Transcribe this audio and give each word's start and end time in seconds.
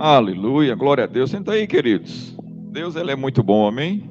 Aleluia, 0.00 0.76
glória 0.76 1.02
a 1.02 1.06
Deus. 1.08 1.28
Senta 1.28 1.50
aí, 1.50 1.66
queridos. 1.66 2.30
Deus 2.70 2.94
ele 2.94 3.10
é 3.10 3.16
muito 3.16 3.42
bom, 3.42 3.66
amém? 3.66 4.08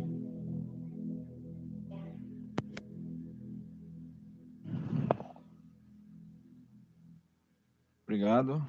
Obrigado. 8.03 8.61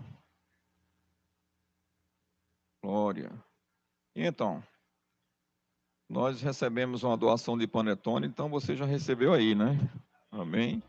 Glória. 2.80 3.32
Então, 4.14 4.62
nós 6.08 6.40
recebemos 6.40 7.02
uma 7.02 7.16
doação 7.16 7.58
de 7.58 7.66
panetone, 7.66 8.28
então 8.28 8.48
você 8.48 8.76
já 8.76 8.84
recebeu 8.84 9.32
aí, 9.32 9.56
né? 9.56 9.76
Amém? 10.30 10.80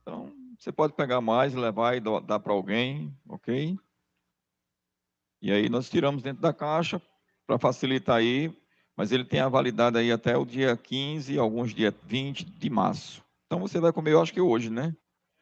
Então, 0.00 0.32
você 0.56 0.70
pode 0.70 0.92
pegar 0.92 1.20
mais, 1.20 1.54
levar 1.54 1.96
e 1.96 2.00
dar 2.00 2.38
para 2.38 2.52
alguém, 2.52 3.12
ok? 3.28 3.76
E 5.40 5.52
aí 5.52 5.68
nós 5.68 5.88
tiramos 5.88 6.22
dentro 6.22 6.42
da 6.42 6.52
caixa 6.52 7.00
para 7.46 7.58
facilitar 7.58 8.16
aí, 8.16 8.52
mas 8.96 9.12
ele 9.12 9.24
tem 9.24 9.40
a 9.40 9.48
validade 9.48 9.98
aí 9.98 10.10
até 10.10 10.36
o 10.36 10.44
dia 10.44 10.76
15, 10.76 11.38
alguns 11.38 11.74
dias 11.74 11.94
20 12.04 12.44
de 12.44 12.70
março. 12.70 13.22
Então 13.46 13.60
você 13.60 13.78
vai 13.78 13.92
comer, 13.92 14.12
eu 14.12 14.22
acho 14.22 14.32
que 14.32 14.40
hoje, 14.40 14.70
né? 14.70 14.94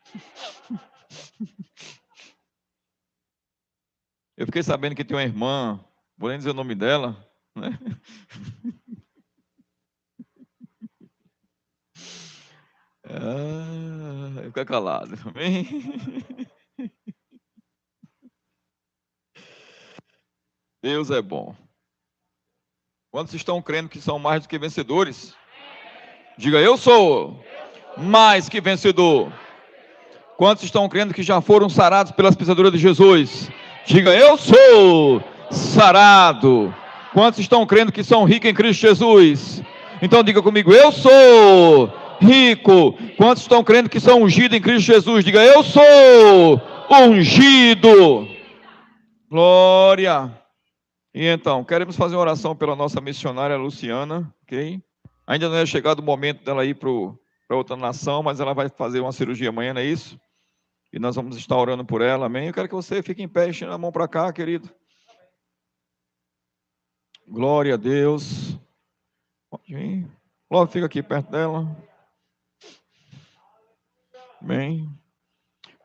Eu 4.36 4.46
fiquei 4.46 4.64
sabendo 4.64 4.96
que 4.96 5.04
tem 5.04 5.16
uma 5.16 5.22
irmã, 5.22 5.78
vou 6.18 6.28
nem 6.28 6.38
dizer 6.38 6.50
o 6.50 6.54
nome 6.54 6.74
dela, 6.74 7.16
né? 7.54 7.78
Ah, 13.06 14.42
fica 14.46 14.64
calado, 14.64 15.14
amém? 15.28 15.66
Deus 20.84 21.10
é 21.10 21.22
bom. 21.22 21.54
Quantos 23.10 23.32
estão 23.32 23.62
crendo 23.62 23.88
que 23.88 24.02
são 24.02 24.18
mais 24.18 24.42
do 24.42 24.48
que 24.50 24.58
vencedores? 24.58 25.34
Diga, 26.36 26.58
eu 26.60 26.76
sou 26.76 27.42
mais 27.96 28.50
que 28.50 28.60
vencedor. 28.60 29.32
Quantos 30.36 30.62
estão 30.62 30.86
crendo 30.86 31.14
que 31.14 31.22
já 31.22 31.40
foram 31.40 31.70
sarados 31.70 32.12
pelas 32.12 32.36
pisaduras 32.36 32.70
de 32.70 32.76
Jesus? 32.76 33.50
Diga, 33.86 34.14
eu 34.14 34.36
sou 34.36 35.24
sarado. 35.50 36.74
Quantos 37.14 37.40
estão 37.40 37.64
crendo 37.64 37.90
que 37.90 38.04
são 38.04 38.24
ricos 38.24 38.50
em 38.50 38.54
Cristo 38.54 38.82
Jesus? 38.82 39.62
Então 40.02 40.22
diga 40.22 40.42
comigo, 40.42 40.70
eu 40.70 40.92
sou 40.92 41.90
rico. 42.20 42.92
Quantos 43.16 43.42
estão 43.42 43.64
crendo 43.64 43.88
que 43.88 44.00
são 44.00 44.22
ungidos 44.22 44.58
em 44.58 44.60
Cristo 44.60 44.92
Jesus? 44.92 45.24
Diga, 45.24 45.42
eu 45.42 45.62
sou 45.62 46.60
ungido. 46.90 48.28
Glória. 49.30 50.43
E 51.14 51.26
então, 51.26 51.62
queremos 51.64 51.94
fazer 51.94 52.16
uma 52.16 52.22
oração 52.22 52.56
pela 52.56 52.74
nossa 52.74 53.00
missionária 53.00 53.56
Luciana, 53.56 54.34
ok? 54.42 54.82
Ainda 55.24 55.48
não 55.48 55.56
é 55.56 55.64
chegado 55.64 56.00
o 56.00 56.02
momento 56.02 56.42
dela 56.44 56.64
ir 56.64 56.74
para 56.74 57.56
outra 57.56 57.76
nação, 57.76 58.20
mas 58.20 58.40
ela 58.40 58.52
vai 58.52 58.68
fazer 58.68 58.98
uma 58.98 59.12
cirurgia 59.12 59.50
amanhã, 59.50 59.72
não 59.72 59.80
é 59.80 59.84
isso? 59.84 60.20
E 60.92 60.98
nós 60.98 61.14
vamos 61.14 61.36
estar 61.36 61.56
orando 61.56 61.84
por 61.84 62.02
ela, 62.02 62.26
amém? 62.26 62.48
Eu 62.48 62.52
quero 62.52 62.68
que 62.68 62.74
você 62.74 63.00
fique 63.00 63.22
em 63.22 63.28
pé, 63.28 63.48
estenda 63.48 63.74
a 63.74 63.78
mão 63.78 63.92
para 63.92 64.08
cá, 64.08 64.32
querido. 64.32 64.68
Glória 67.28 67.74
a 67.74 67.76
Deus. 67.76 68.58
Pode 69.48 69.72
vir. 69.72 70.10
Glória, 70.50 70.70
fica 70.72 70.86
aqui 70.86 71.00
perto 71.00 71.30
dela. 71.30 71.76
Amém. 74.42 74.90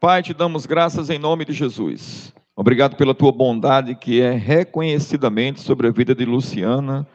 Pai, 0.02 0.24
te 0.24 0.34
damos 0.34 0.66
graças 0.66 1.10
em 1.10 1.20
nome 1.20 1.46
de 1.46 1.54
Jesus. 1.54 2.34
Obrigado 2.60 2.98
pela 2.98 3.16
tua 3.16 3.32
bondade 3.32 3.96
que 3.96 4.20
é 4.20 4.32
reconhecidamente 4.34 5.62
sobre 5.62 5.88
a 5.88 5.92
vida 5.92 6.14
de 6.14 6.26
Luciana, 6.26 7.08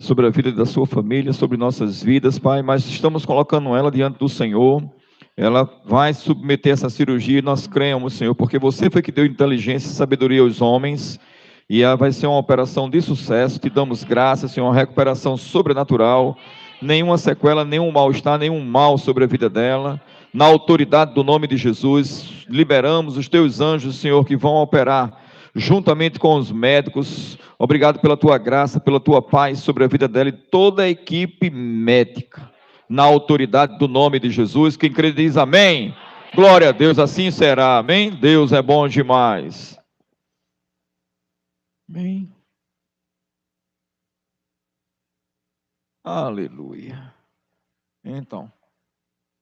sobre 0.00 0.26
a 0.26 0.30
vida 0.30 0.50
da 0.50 0.64
sua 0.64 0.86
família, 0.86 1.34
sobre 1.34 1.58
nossas 1.58 2.02
vidas, 2.02 2.38
Pai, 2.38 2.62
mas 2.62 2.86
estamos 2.86 3.26
colocando 3.26 3.76
ela 3.76 3.90
diante 3.90 4.18
do 4.18 4.30
Senhor. 4.30 4.82
Ela 5.36 5.68
vai 5.84 6.14
submeter 6.14 6.72
essa 6.72 6.88
cirurgia 6.88 7.40
e 7.40 7.42
nós 7.42 7.66
cremos, 7.66 8.14
Senhor, 8.14 8.34
porque 8.34 8.58
você 8.58 8.88
foi 8.88 9.02
que 9.02 9.12
deu 9.12 9.26
inteligência 9.26 9.88
e 9.88 9.92
sabedoria 9.92 10.40
aos 10.40 10.62
homens. 10.62 11.20
E 11.68 11.82
ela 11.82 11.94
vai 11.94 12.10
ser 12.10 12.26
uma 12.26 12.38
operação 12.38 12.88
de 12.88 13.02
sucesso. 13.02 13.58
Te 13.58 13.68
damos 13.68 14.02
graças, 14.04 14.52
Senhor, 14.52 14.66
uma 14.66 14.74
recuperação 14.74 15.36
sobrenatural. 15.36 16.34
Nenhuma 16.80 17.18
sequela, 17.18 17.62
nenhum 17.62 17.92
mal-estar, 17.92 18.38
nenhum 18.38 18.64
mal 18.64 18.96
sobre 18.96 19.24
a 19.24 19.26
vida 19.26 19.50
dela 19.50 20.00
na 20.32 20.46
autoridade 20.46 21.14
do 21.14 21.22
nome 21.22 21.46
de 21.46 21.56
Jesus, 21.56 22.44
liberamos 22.48 23.16
os 23.16 23.28
teus 23.28 23.60
anjos, 23.60 23.96
Senhor, 23.96 24.24
que 24.24 24.36
vão 24.36 24.56
operar 24.56 25.20
juntamente 25.54 26.18
com 26.18 26.36
os 26.36 26.50
médicos. 26.50 27.38
Obrigado 27.58 28.00
pela 28.00 28.16
tua 28.16 28.38
graça, 28.38 28.80
pela 28.80 28.98
tua 28.98 29.20
paz 29.20 29.58
sobre 29.58 29.84
a 29.84 29.88
vida 29.88 30.08
dela 30.08 30.30
e 30.30 30.32
toda 30.32 30.84
a 30.84 30.88
equipe 30.88 31.50
médica. 31.50 32.50
Na 32.88 33.02
autoridade 33.02 33.78
do 33.78 33.88
nome 33.88 34.18
de 34.18 34.30
Jesus, 34.30 34.76
quem 34.76 34.92
crê 34.92 35.12
diz 35.12 35.36
amém. 35.36 35.94
Glória 36.34 36.70
a 36.70 36.72
Deus, 36.72 36.98
assim 36.98 37.30
será. 37.30 37.78
Amém. 37.78 38.10
Deus 38.10 38.52
é 38.52 38.62
bom 38.62 38.88
demais. 38.88 39.78
Amém. 41.88 42.30
Aleluia. 46.02 47.14
Então. 48.02 48.50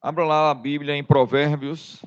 Abra 0.02 0.24
lá 0.24 0.50
a 0.50 0.54
Bíblia 0.54 0.96
em 0.96 1.04
Provérbios. 1.04 2.00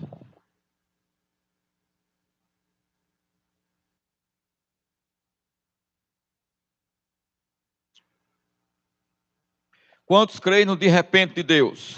Quantos 10.05 10.39
creem 10.39 10.65
no 10.65 10.75
de 10.75 10.87
repente 10.87 11.35
de 11.35 11.43
Deus? 11.43 11.97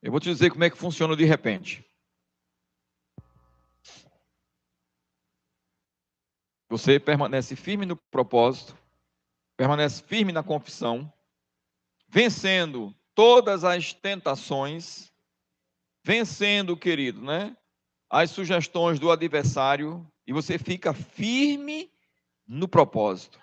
Eu 0.00 0.10
vou 0.10 0.18
te 0.18 0.30
dizer 0.30 0.50
como 0.50 0.64
é 0.64 0.70
que 0.70 0.78
funciona 0.78 1.12
o 1.12 1.16
de 1.16 1.26
repente. 1.26 1.84
Você 6.70 6.98
permanece 6.98 7.54
firme 7.54 7.84
no 7.84 7.96
propósito, 7.96 8.74
permanece 9.58 10.02
firme 10.02 10.32
na 10.32 10.42
confissão, 10.42 11.12
vencendo 12.08 12.96
todas 13.14 13.64
as 13.64 13.92
tentações, 13.92 15.10
vencendo, 16.04 16.76
querido, 16.76 17.22
né? 17.22 17.56
As 18.10 18.30
sugestões 18.30 18.98
do 18.98 19.10
adversário 19.10 20.06
e 20.26 20.32
você 20.32 20.58
fica 20.58 20.92
firme 20.92 21.90
no 22.46 22.68
propósito. 22.68 23.40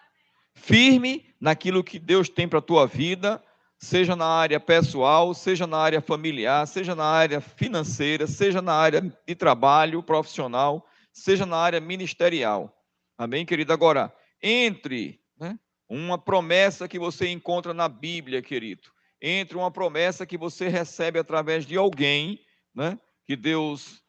Firme 0.53 1.25
naquilo 1.39 1.83
que 1.83 1.97
Deus 1.97 2.29
tem 2.29 2.47
para 2.47 2.59
a 2.59 2.61
tua 2.61 2.85
vida, 2.85 3.43
seja 3.77 4.15
na 4.15 4.27
área 4.27 4.59
pessoal, 4.59 5.33
seja 5.33 5.65
na 5.65 5.77
área 5.77 6.01
familiar, 6.01 6.67
seja 6.67 6.93
na 6.93 7.05
área 7.05 7.39
financeira, 7.39 8.27
seja 8.27 8.61
na 8.61 8.73
área 8.73 9.01
de 9.01 9.35
trabalho 9.35 10.03
profissional, 10.03 10.85
seja 11.13 11.45
na 11.45 11.57
área 11.57 11.79
ministerial. 11.79 12.75
Amém, 13.17 13.45
querido? 13.45 13.71
Agora, 13.73 14.13
entre 14.41 15.21
né, 15.39 15.57
uma 15.87 16.17
promessa 16.17 16.87
que 16.87 16.99
você 16.99 17.29
encontra 17.29 17.73
na 17.73 17.87
Bíblia, 17.87 18.41
querido, 18.41 18.89
entre 19.21 19.57
uma 19.57 19.71
promessa 19.71 20.25
que 20.25 20.37
você 20.37 20.67
recebe 20.67 21.19
através 21.19 21.65
de 21.65 21.77
alguém, 21.77 22.39
né, 22.73 22.99
que 23.25 23.35
Deus 23.35 24.01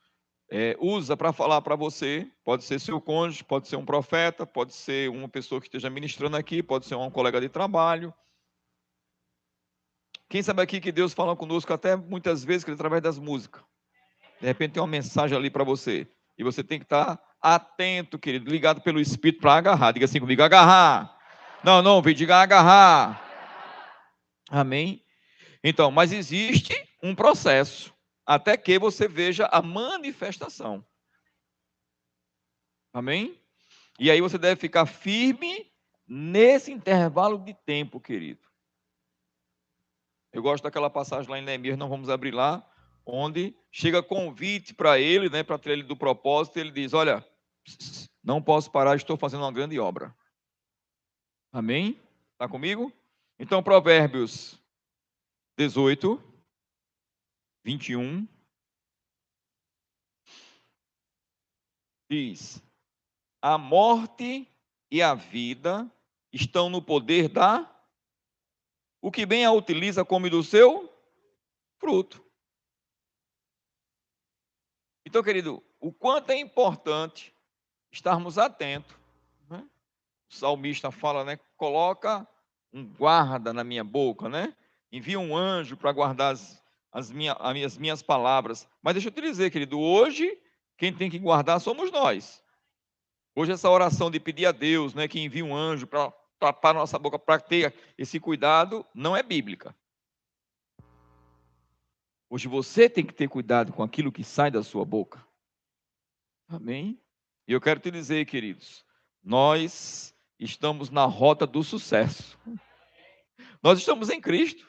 é, 0.50 0.76
usa 0.80 1.16
para 1.16 1.32
falar 1.32 1.60
para 1.62 1.76
você, 1.76 2.26
pode 2.44 2.64
ser 2.64 2.80
seu 2.80 3.00
cônjuge, 3.00 3.44
pode 3.44 3.68
ser 3.68 3.76
um 3.76 3.84
profeta, 3.84 4.46
pode 4.46 4.74
ser 4.74 5.08
uma 5.08 5.28
pessoa 5.28 5.60
que 5.60 5.68
esteja 5.68 5.88
ministrando 5.88 6.36
aqui, 6.36 6.62
pode 6.62 6.86
ser 6.86 6.96
um 6.96 7.10
colega 7.10 7.40
de 7.40 7.48
trabalho. 7.48 8.12
Quem 10.28 10.42
sabe 10.42 10.62
aqui 10.62 10.80
que 10.80 10.92
Deus 10.92 11.12
fala 11.12 11.34
conosco 11.34 11.72
até 11.72 11.96
muitas 11.96 12.44
vezes 12.44 12.64
que 12.64 12.70
através 12.70 13.02
das 13.02 13.18
músicas. 13.18 13.62
De 14.40 14.46
repente 14.46 14.72
tem 14.72 14.82
uma 14.82 14.88
mensagem 14.88 15.36
ali 15.36 15.50
para 15.50 15.64
você. 15.64 16.06
E 16.38 16.44
você 16.44 16.64
tem 16.64 16.78
que 16.78 16.84
estar 16.84 17.20
atento, 17.42 18.18
querido, 18.18 18.50
ligado 18.50 18.80
pelo 18.80 19.00
Espírito 19.00 19.40
para 19.40 19.54
agarrar. 19.54 19.92
Diga 19.92 20.06
assim 20.06 20.20
comigo, 20.20 20.42
agarrar. 20.42 21.16
Não, 21.62 21.82
não, 21.82 22.00
diga 22.00 22.36
agarrar. 22.36 23.29
Amém? 24.50 25.04
Então, 25.62 25.92
mas 25.92 26.12
existe 26.12 26.74
um 27.00 27.14
processo 27.14 27.94
até 28.26 28.56
que 28.56 28.78
você 28.78 29.06
veja 29.06 29.46
a 29.46 29.62
manifestação. 29.62 30.84
Amém? 32.92 33.40
E 33.98 34.10
aí 34.10 34.20
você 34.20 34.36
deve 34.36 34.60
ficar 34.60 34.86
firme 34.86 35.70
nesse 36.06 36.72
intervalo 36.72 37.38
de 37.38 37.54
tempo, 37.54 38.00
querido. 38.00 38.40
Eu 40.32 40.42
gosto 40.42 40.64
daquela 40.64 40.90
passagem 40.90 41.30
lá 41.30 41.38
em 41.38 41.42
Neemias, 41.42 41.78
não 41.78 41.88
vamos 41.88 42.08
abrir 42.08 42.32
lá, 42.32 42.68
onde 43.06 43.54
chega 43.70 44.02
convite 44.02 44.74
para 44.74 44.98
ele, 44.98 45.28
né, 45.28 45.42
para 45.42 45.58
ter 45.58 45.70
ele 45.70 45.82
do 45.84 45.96
propósito, 45.96 46.58
ele 46.58 46.70
diz: 46.70 46.92
Olha, 46.92 47.24
não 48.22 48.42
posso 48.42 48.70
parar, 48.70 48.96
estou 48.96 49.16
fazendo 49.16 49.42
uma 49.42 49.52
grande 49.52 49.78
obra. 49.78 50.14
Amém? 51.52 52.00
Está 52.32 52.48
comigo? 52.48 52.92
Então, 53.42 53.62
Provérbios 53.62 54.60
18, 55.56 56.22
21. 57.64 58.28
Diz: 62.10 62.62
A 63.40 63.56
morte 63.56 64.46
e 64.90 65.00
a 65.00 65.14
vida 65.14 65.90
estão 66.30 66.68
no 66.68 66.82
poder 66.82 67.30
da. 67.30 67.66
O 69.00 69.10
que 69.10 69.24
bem 69.24 69.46
a 69.46 69.52
utiliza 69.52 70.04
come 70.04 70.28
do 70.28 70.42
seu 70.42 70.94
fruto. 71.78 72.22
Então, 75.06 75.22
querido, 75.22 75.64
o 75.80 75.90
quanto 75.90 76.28
é 76.28 76.36
importante 76.38 77.34
estarmos 77.90 78.36
atentos. 78.36 78.94
Né? 79.48 79.66
O 80.30 80.34
salmista 80.34 80.90
fala, 80.90 81.24
né? 81.24 81.38
Coloca 81.56 82.28
um 82.72 82.86
guarda 82.86 83.52
na 83.52 83.64
minha 83.64 83.84
boca, 83.84 84.28
né? 84.28 84.54
Envia 84.92 85.18
um 85.18 85.36
anjo 85.36 85.76
para 85.76 85.92
guardar 85.92 86.32
as, 86.32 86.62
as, 86.92 87.10
minha, 87.10 87.32
as 87.32 87.78
minhas 87.78 88.02
palavras. 88.02 88.68
Mas 88.82 88.94
deixa 88.94 89.08
eu 89.08 89.12
te 89.12 89.20
dizer, 89.20 89.50
querido, 89.50 89.78
hoje 89.78 90.38
quem 90.76 90.94
tem 90.94 91.10
que 91.10 91.18
guardar 91.18 91.60
somos 91.60 91.90
nós. 91.90 92.42
Hoje 93.34 93.52
essa 93.52 93.70
oração 93.70 94.10
de 94.10 94.18
pedir 94.18 94.46
a 94.46 94.52
Deus, 94.52 94.94
né, 94.94 95.06
que 95.06 95.20
envia 95.20 95.44
um 95.44 95.54
anjo 95.54 95.86
para 95.86 96.12
tapar 96.38 96.74
nossa 96.74 96.98
boca 96.98 97.18
para 97.18 97.38
ter 97.38 97.74
esse 97.96 98.18
cuidado, 98.18 98.84
não 98.94 99.16
é 99.16 99.22
bíblica. 99.22 99.74
Hoje 102.28 102.48
você 102.48 102.88
tem 102.88 103.04
que 103.04 103.12
ter 103.12 103.28
cuidado 103.28 103.72
com 103.72 103.82
aquilo 103.82 104.12
que 104.12 104.24
sai 104.24 104.50
da 104.50 104.62
sua 104.62 104.84
boca. 104.84 105.24
Amém? 106.48 107.00
E 107.46 107.52
eu 107.52 107.60
quero 107.60 107.80
te 107.80 107.90
dizer, 107.90 108.24
queridos, 108.26 108.84
nós 109.22 110.14
estamos 110.40 110.88
na 110.88 111.04
rota 111.04 111.46
do 111.46 111.62
sucesso. 111.62 112.38
Nós 113.62 113.78
estamos 113.78 114.08
em 114.08 114.20
Cristo. 114.20 114.66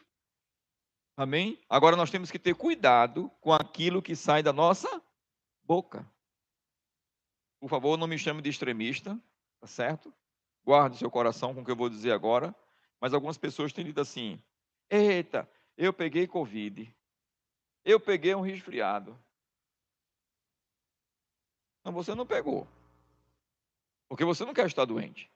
Amém? 1.15 1.59
Agora 1.69 1.95
nós 1.95 2.11
temos 2.11 2.29
que 2.29 2.37
ter 2.37 2.53
cuidado 2.55 3.29
com 3.39 3.53
aquilo 3.53 4.01
que 4.01 4.15
sai 4.15 4.43
da 4.43 4.51
nossa 4.51 5.01
boca. 5.63 6.05
Por 7.59 7.69
favor, 7.69 7.97
não 7.97 8.07
me 8.07 8.17
chame 8.17 8.41
de 8.41 8.49
extremista, 8.49 9.17
tá 9.59 9.67
certo? 9.67 10.13
Guarde 10.63 10.97
seu 10.97 11.09
coração 11.09 11.53
com 11.53 11.61
o 11.61 11.65
que 11.65 11.71
eu 11.71 11.75
vou 11.75 11.89
dizer 11.89 12.11
agora. 12.11 12.53
Mas 12.99 13.13
algumas 13.13 13.37
pessoas 13.37 13.71
têm 13.71 13.85
dito 13.85 14.01
assim: 14.01 14.41
eita, 14.89 15.49
eu 15.77 15.93
peguei 15.93 16.27
Covid. 16.27 16.93
Eu 17.83 17.99
peguei 17.99 18.35
um 18.35 18.41
resfriado. 18.41 19.17
Não, 21.83 21.91
você 21.91 22.13
não 22.13 22.27
pegou. 22.27 22.67
Porque 24.07 24.25
você 24.25 24.43
não 24.45 24.53
quer 24.53 24.67
estar 24.67 24.85
doente. 24.85 25.30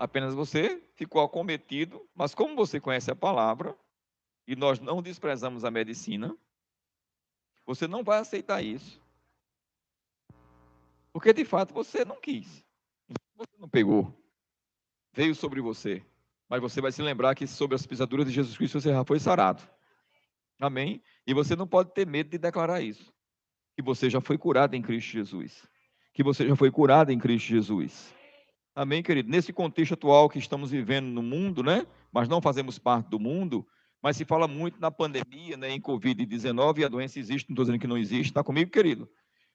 Apenas 0.00 0.32
você 0.32 0.82
ficou 0.94 1.20
acometido, 1.22 2.08
mas 2.14 2.34
como 2.34 2.56
você 2.56 2.80
conhece 2.80 3.10
a 3.10 3.14
palavra, 3.14 3.76
e 4.46 4.56
nós 4.56 4.80
não 4.80 5.02
desprezamos 5.02 5.62
a 5.62 5.70
medicina, 5.70 6.34
você 7.66 7.86
não 7.86 8.02
vai 8.02 8.18
aceitar 8.18 8.62
isso. 8.62 8.98
Porque 11.12 11.34
de 11.34 11.44
fato 11.44 11.74
você 11.74 12.02
não 12.02 12.18
quis. 12.18 12.64
Você 13.36 13.52
não 13.58 13.68
pegou. 13.68 14.10
Veio 15.12 15.34
sobre 15.34 15.60
você. 15.60 16.02
Mas 16.48 16.62
você 16.62 16.80
vai 16.80 16.92
se 16.92 17.02
lembrar 17.02 17.34
que 17.34 17.46
sobre 17.46 17.74
as 17.74 17.84
pisaduras 17.84 18.26
de 18.26 18.32
Jesus 18.32 18.56
Cristo 18.56 18.80
você 18.80 18.88
já 18.88 19.04
foi 19.04 19.20
sarado. 19.20 19.62
Amém? 20.58 21.02
E 21.26 21.34
você 21.34 21.54
não 21.54 21.66
pode 21.66 21.92
ter 21.92 22.06
medo 22.06 22.30
de 22.30 22.38
declarar 22.38 22.80
isso. 22.80 23.12
Que 23.76 23.82
você 23.82 24.08
já 24.08 24.22
foi 24.22 24.38
curado 24.38 24.74
em 24.74 24.80
Cristo 24.80 25.10
Jesus. 25.10 25.68
Que 26.14 26.22
você 26.22 26.48
já 26.48 26.56
foi 26.56 26.70
curado 26.70 27.12
em 27.12 27.18
Cristo 27.18 27.48
Jesus. 27.48 28.18
Amém, 28.74 29.02
querido? 29.02 29.28
Nesse 29.28 29.52
contexto 29.52 29.94
atual 29.94 30.28
que 30.28 30.38
estamos 30.38 30.70
vivendo 30.70 31.06
no 31.06 31.22
mundo, 31.22 31.62
né? 31.62 31.86
Mas 32.12 32.28
não 32.28 32.40
fazemos 32.40 32.78
parte 32.78 33.08
do 33.08 33.18
mundo, 33.18 33.66
mas 34.00 34.16
se 34.16 34.24
fala 34.24 34.46
muito 34.46 34.80
na 34.80 34.90
pandemia, 34.90 35.56
né, 35.56 35.70
em 35.70 35.80
Covid-19, 35.80 36.78
e 36.78 36.84
a 36.84 36.88
doença 36.88 37.18
existe, 37.18 37.48
não 37.48 37.54
estou 37.54 37.64
dizendo 37.64 37.80
que 37.80 37.86
não 37.86 37.98
existe, 37.98 38.30
está 38.30 38.42
comigo, 38.42 38.70
querido? 38.70 39.10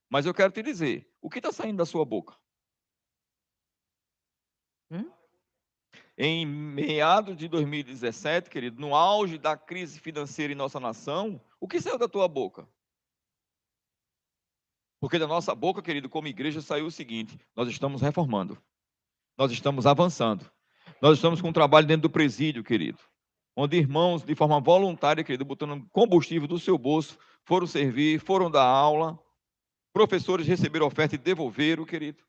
Mas 0.10 0.26
eu 0.26 0.34
quero 0.34 0.52
te 0.52 0.62
dizer, 0.62 1.10
o 1.22 1.30
que 1.30 1.40
está 1.40 1.52
saindo 1.52 1.78
da 1.78 1.86
sua 1.86 2.06
boca? 2.06 2.36
Hum? 4.92 5.10
Em 6.18 6.46
meados 6.46 7.36
de 7.36 7.48
2017, 7.48 8.50
querido, 8.50 8.80
no 8.80 8.96
auge 8.96 9.38
da 9.38 9.58
crise 9.58 10.00
financeira 10.00 10.54
em 10.54 10.56
nossa 10.56 10.80
nação, 10.80 11.42
o 11.60 11.68
que 11.68 11.82
saiu 11.82 11.98
da 11.98 12.08
tua 12.08 12.28
boca? 12.28 12.68
Porque 15.00 15.20
da 15.20 15.28
nossa 15.28 15.54
boca, 15.54 15.82
querido, 15.82 16.08
como 16.08 16.28
igreja, 16.28 16.62
saiu 16.62 16.86
o 16.86 16.92
seguinte: 16.92 17.38
nós 17.56 17.68
estamos 17.68 18.02
reformando, 18.02 18.58
nós 19.38 19.52
estamos 19.52 19.86
avançando, 19.86 20.50
nós 21.02 21.18
estamos 21.18 21.42
com 21.42 21.50
um 21.50 21.54
trabalho 21.54 21.88
dentro 21.88 22.04
do 22.04 22.10
presídio, 22.10 22.64
querido 22.64 23.00
onde 23.56 23.78
irmãos, 23.78 24.24
de 24.24 24.36
forma 24.36 24.60
voluntária, 24.60 25.24
querido, 25.24 25.46
botando 25.46 25.88
combustível 25.92 26.48
do 26.48 26.60
seu 26.60 26.78
bolso, 26.78 27.18
foram 27.46 27.66
servir, 27.66 28.20
foram 28.20 28.52
dar 28.52 28.66
aula, 28.66 29.18
professores 29.94 30.46
receberam 30.46 30.88
oferta 30.88 31.16
e 31.16 31.18
devolveram, 31.18 31.86
querido. 31.86 32.22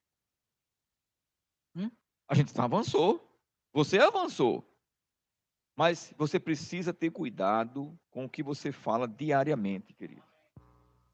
Hum? 1.75 1.91
A 2.29 2.35
gente 2.35 2.59
avançou, 2.61 3.21
você 3.73 3.99
avançou, 3.99 4.65
mas 5.75 6.15
você 6.17 6.39
precisa 6.39 6.95
ter 6.95 7.11
cuidado 7.11 7.99
com 8.11 8.25
o 8.25 8.31
que 8.31 8.43
você 8.43 8.71
fala 8.71 9.09
diariamente, 9.09 9.93
querido. 9.93 10.23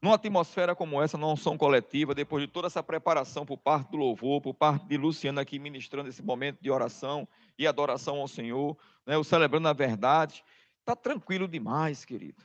Numa 0.03 0.17
atmosfera 0.17 0.75
como 0.75 1.01
essa, 1.01 1.17
não 1.17 1.37
são 1.37 1.57
coletiva, 1.57 2.13
depois 2.13 2.45
de 2.45 2.53
toda 2.53 2.67
essa 2.67 2.83
preparação 2.83 3.47
por 3.47 3.57
parte 3.57 3.93
do 3.93 3.97
louvor, 3.97 4.41
por 4.41 4.53
parte 4.53 4.85
de 4.85 4.97
Luciana 4.97 5.43
aqui 5.43 5.61
ministrando 5.61 6.09
esse 6.09 6.21
momento 6.21 6.61
de 6.61 6.69
oração 6.73 7.29
e 7.57 7.69
adoração 7.69 8.19
ao 8.19 8.27
Senhor, 8.27 8.77
né, 9.07 9.17
o 9.17 9.23
celebrando 9.23 9.69
a 9.69 9.73
verdade, 9.73 10.43
está 10.81 10.97
tranquilo 10.97 11.47
demais, 11.47 12.05
querido. 12.05 12.43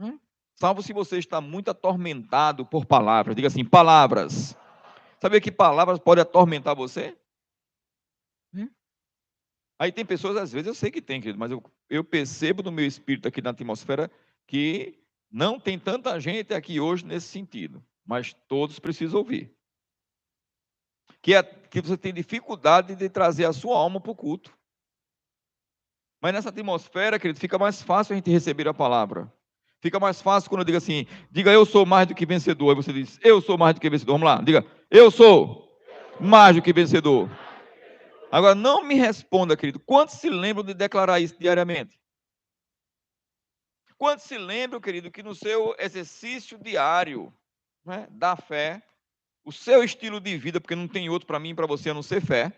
Hum? 0.00 0.18
Salvo 0.56 0.82
se 0.82 0.92
você 0.92 1.18
está 1.18 1.40
muito 1.40 1.70
atormentado 1.70 2.66
por 2.66 2.84
palavras. 2.84 3.36
Diga 3.36 3.46
assim, 3.46 3.64
palavras. 3.64 4.56
Sabia 5.20 5.40
que 5.40 5.52
palavras 5.52 6.00
podem 6.00 6.22
atormentar 6.22 6.74
você? 6.74 7.16
Hum? 8.52 8.68
Aí 9.78 9.92
tem 9.92 10.04
pessoas, 10.04 10.36
às 10.36 10.50
vezes 10.50 10.66
eu 10.66 10.74
sei 10.74 10.90
que 10.90 11.00
tem, 11.00 11.20
querido, 11.20 11.38
mas 11.38 11.52
eu, 11.52 11.62
eu 11.88 12.02
percebo 12.02 12.64
no 12.64 12.72
meu 12.72 12.84
espírito 12.84 13.28
aqui 13.28 13.40
na 13.40 13.50
atmosfera 13.50 14.10
que 14.44 14.99
não 15.30 15.60
tem 15.60 15.78
tanta 15.78 16.18
gente 16.18 16.52
aqui 16.52 16.80
hoje 16.80 17.04
nesse 17.04 17.28
sentido, 17.28 17.84
mas 18.04 18.34
todos 18.48 18.78
precisam 18.78 19.20
ouvir. 19.20 19.54
Que, 21.22 21.34
é, 21.34 21.42
que 21.42 21.80
você 21.80 21.96
tem 21.96 22.12
dificuldade 22.12 22.96
de 22.96 23.08
trazer 23.08 23.44
a 23.44 23.52
sua 23.52 23.76
alma 23.76 24.00
para 24.00 24.10
o 24.10 24.16
culto. 24.16 24.52
Mas 26.20 26.32
nessa 26.32 26.48
atmosfera, 26.48 27.18
querido, 27.18 27.38
fica 27.38 27.58
mais 27.58 27.82
fácil 27.82 28.12
a 28.12 28.16
gente 28.16 28.30
receber 28.30 28.66
a 28.66 28.74
palavra. 28.74 29.32
Fica 29.80 29.98
mais 30.00 30.20
fácil 30.20 30.50
quando 30.50 30.60
eu 30.60 30.66
digo 30.66 30.78
assim, 30.78 31.06
diga 31.30 31.50
eu 31.50 31.64
sou 31.64 31.86
mais 31.86 32.06
do 32.06 32.14
que 32.14 32.26
vencedor. 32.26 32.70
Aí 32.70 32.76
você 32.76 32.92
diz, 32.92 33.18
eu 33.22 33.40
sou 33.40 33.56
mais 33.56 33.74
do 33.74 33.80
que 33.80 33.88
vencedor. 33.88 34.12
Vamos 34.12 34.26
lá, 34.26 34.42
diga, 34.42 34.66
eu 34.90 35.10
sou 35.10 35.70
mais 36.18 36.56
do 36.56 36.62
que 36.62 36.72
vencedor. 36.72 37.30
Agora, 38.30 38.54
não 38.54 38.84
me 38.84 38.94
responda, 38.94 39.56
querido, 39.56 39.80
quantos 39.80 40.16
se 40.16 40.30
lembram 40.30 40.64
de 40.64 40.74
declarar 40.74 41.20
isso 41.20 41.36
diariamente? 41.38 41.99
Quantos 44.00 44.24
se 44.24 44.38
lembram, 44.38 44.80
querido, 44.80 45.10
que 45.10 45.22
no 45.22 45.34
seu 45.34 45.76
exercício 45.78 46.56
diário 46.56 47.30
né, 47.84 48.08
da 48.10 48.34
fé, 48.34 48.82
o 49.44 49.52
seu 49.52 49.84
estilo 49.84 50.18
de 50.18 50.38
vida, 50.38 50.58
porque 50.58 50.74
não 50.74 50.88
tem 50.88 51.10
outro 51.10 51.26
para 51.26 51.38
mim 51.38 51.50
e 51.50 51.54
para 51.54 51.66
você 51.66 51.90
a 51.90 51.94
não 51.94 52.02
ser 52.02 52.22
fé, 52.22 52.50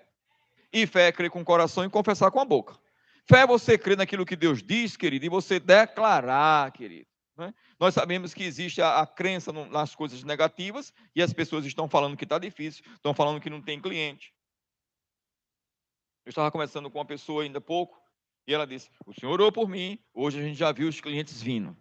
e 0.72 0.86
fé 0.86 1.08
é 1.08 1.12
crer 1.12 1.30
com 1.30 1.40
o 1.40 1.44
coração 1.44 1.84
e 1.84 1.90
confessar 1.90 2.30
com 2.30 2.38
a 2.38 2.44
boca. 2.44 2.78
Fé 3.26 3.40
é 3.40 3.46
você 3.46 3.76
crer 3.76 3.96
naquilo 3.96 4.24
que 4.24 4.36
Deus 4.36 4.62
diz, 4.62 4.96
querido, 4.96 5.26
e 5.26 5.28
você 5.28 5.58
declarar, 5.58 6.70
querido. 6.70 7.08
Né? 7.36 7.52
Nós 7.76 7.92
sabemos 7.92 8.32
que 8.32 8.44
existe 8.44 8.80
a, 8.80 9.00
a 9.00 9.06
crença 9.06 9.52
no, 9.52 9.66
nas 9.66 9.96
coisas 9.96 10.22
negativas 10.22 10.94
e 11.12 11.20
as 11.20 11.32
pessoas 11.32 11.66
estão 11.66 11.88
falando 11.88 12.16
que 12.16 12.22
está 12.22 12.38
difícil, 12.38 12.84
estão 12.94 13.12
falando 13.12 13.40
que 13.40 13.50
não 13.50 13.60
tem 13.60 13.80
cliente. 13.80 14.32
Eu 16.24 16.30
estava 16.30 16.52
conversando 16.52 16.88
com 16.88 16.98
uma 17.00 17.04
pessoa 17.04 17.42
ainda 17.42 17.58
há 17.58 17.60
pouco, 17.60 18.00
e 18.46 18.54
ela 18.54 18.66
disse: 18.66 18.90
O 19.06 19.12
senhor 19.12 19.32
orou 19.32 19.52
por 19.52 19.68
mim, 19.68 19.98
hoje 20.12 20.38
a 20.38 20.42
gente 20.42 20.56
já 20.56 20.72
viu 20.72 20.88
os 20.88 21.00
clientes 21.00 21.40
vindo. 21.40 21.76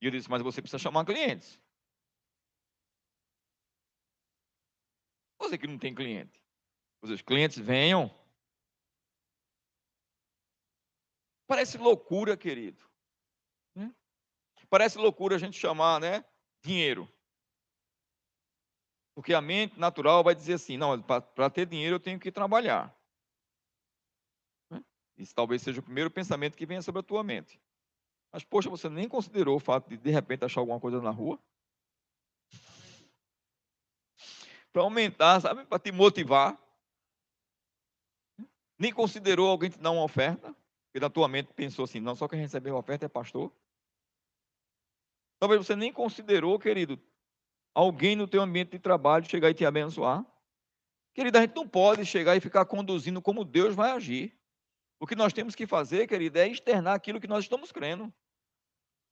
E 0.00 0.06
eu 0.06 0.10
disse: 0.10 0.30
Mas 0.30 0.42
você 0.42 0.60
precisa 0.60 0.78
chamar 0.78 1.04
clientes. 1.04 1.60
Você 5.38 5.56
que 5.56 5.66
não 5.66 5.78
tem 5.78 5.94
cliente. 5.94 6.42
Os 7.02 7.22
clientes 7.22 7.58
venham. 7.58 8.10
Parece 11.46 11.78
loucura, 11.78 12.36
querido. 12.36 12.84
Hum? 13.76 13.94
Parece 14.68 14.98
loucura 14.98 15.36
a 15.36 15.38
gente 15.38 15.58
chamar, 15.58 16.00
né? 16.00 16.24
Dinheiro. 16.62 17.08
Porque 19.14 19.32
a 19.32 19.40
mente 19.40 19.78
natural 19.78 20.24
vai 20.24 20.34
dizer 20.34 20.54
assim: 20.54 20.76
não, 20.76 21.00
para 21.00 21.50
ter 21.50 21.66
dinheiro 21.66 21.96
eu 21.96 22.00
tenho 22.00 22.18
que 22.18 22.32
trabalhar. 22.32 22.94
Isso 25.16 25.34
talvez 25.34 25.62
seja 25.62 25.80
o 25.80 25.82
primeiro 25.82 26.10
pensamento 26.10 26.56
que 26.56 26.66
venha 26.66 26.82
sobre 26.82 27.00
a 27.00 27.02
tua 27.02 27.22
mente. 27.22 27.60
Mas, 28.32 28.44
poxa, 28.44 28.68
você 28.68 28.88
nem 28.88 29.08
considerou 29.08 29.56
o 29.56 29.60
fato 29.60 29.88
de, 29.88 29.96
de 29.96 30.10
repente, 30.10 30.44
achar 30.44 30.60
alguma 30.60 30.78
coisa 30.78 31.00
na 31.00 31.10
rua? 31.10 31.38
Para 34.72 34.82
aumentar, 34.82 35.40
sabe? 35.40 35.64
Para 35.64 35.78
te 35.78 35.90
motivar. 35.90 36.60
Nem 38.78 38.92
considerou 38.92 39.48
alguém 39.48 39.70
te 39.70 39.78
dar 39.78 39.90
uma 39.90 40.04
oferta? 40.04 40.54
Porque 40.86 41.00
na 41.00 41.08
tua 41.08 41.28
mente 41.28 41.52
pensou 41.54 41.84
assim, 41.84 41.98
não, 41.98 42.14
só 42.14 42.28
quem 42.28 42.38
recebeu 42.38 42.76
a 42.76 42.80
oferta 42.80 43.06
é 43.06 43.08
pastor. 43.08 43.50
Talvez 45.38 45.66
você 45.66 45.74
nem 45.74 45.92
considerou, 45.92 46.58
querido, 46.58 47.00
alguém 47.74 48.16
no 48.16 48.28
teu 48.28 48.42
ambiente 48.42 48.72
de 48.72 48.78
trabalho 48.78 49.24
chegar 49.24 49.48
e 49.48 49.54
te 49.54 49.64
abençoar? 49.64 50.24
Querida, 51.14 51.38
a 51.38 51.42
gente 51.42 51.56
não 51.56 51.66
pode 51.66 52.04
chegar 52.04 52.36
e 52.36 52.40
ficar 52.40 52.66
conduzindo 52.66 53.22
como 53.22 53.44
Deus 53.44 53.74
vai 53.74 53.92
agir. 53.92 54.35
O 54.98 55.06
que 55.06 55.14
nós 55.14 55.32
temos 55.32 55.54
que 55.54 55.66
fazer, 55.66 56.06
querida, 56.06 56.40
é 56.40 56.48
externar 56.48 56.94
aquilo 56.94 57.20
que 57.20 57.28
nós 57.28 57.44
estamos 57.44 57.70
crendo. 57.70 58.12